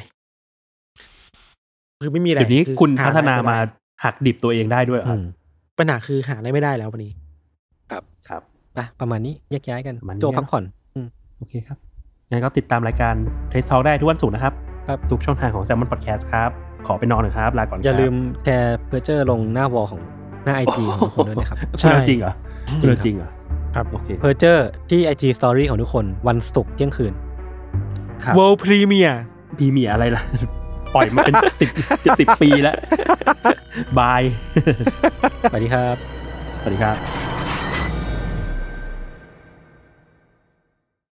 [2.01, 3.59] คือไม่มีอะไรเดี๋ยวนี้อคุณหพัฒนาอะไรมา
[4.05, 5.25] หักดิบตัวเองได้ด้วยเหรออืครับม
[5.79, 7.13] ปัญหาคือหาอะไรไม่ได้แล้ววันนี้
[7.91, 8.43] ครับ
[8.75, 10.65] ไปประมาณนี้แยกย้ายกันประมาณนี้โจพักผ่อน
[11.39, 11.79] โอเคครับ
[12.31, 13.15] งั้นก็ติดตามรายการ
[13.51, 14.53] เทสทอ l ได้ทุกวันศุกร์นะครับ
[14.89, 16.51] ครับทุกช่องทางของ Salmon Podcast ครับ
[16.87, 18.15] ขอไปนอนหน่อยครับ ลาก่อนครับอย่าลืม
[18.45, 20.01] แชร์เพอร์เจอร์ลงหน้าวอลของ
[20.45, 22.33] หน้าไอจีของทุกคนด้วยนะครับใช่พูดเรื่องจริงเหรอ
[22.81, 23.31] พูดเรื่องจริงเหรอ
[23.75, 27.13] ครับโอเคเพอร์เจอร์ที่ไอจีสตอรี่ของทุกคนวันศุกร์เที่ยงคืน
[28.25, 29.19] ครับ World Premiere
[29.59, 30.23] พีเมียอะไรล่ะ
[30.95, 31.69] ปล่อยมาเป็นสิบ
[32.05, 32.77] จะสิบปีแล้ว
[33.99, 34.23] บาย
[35.51, 35.97] สวัสดีครับ
[36.61, 36.97] สวัสดีครับ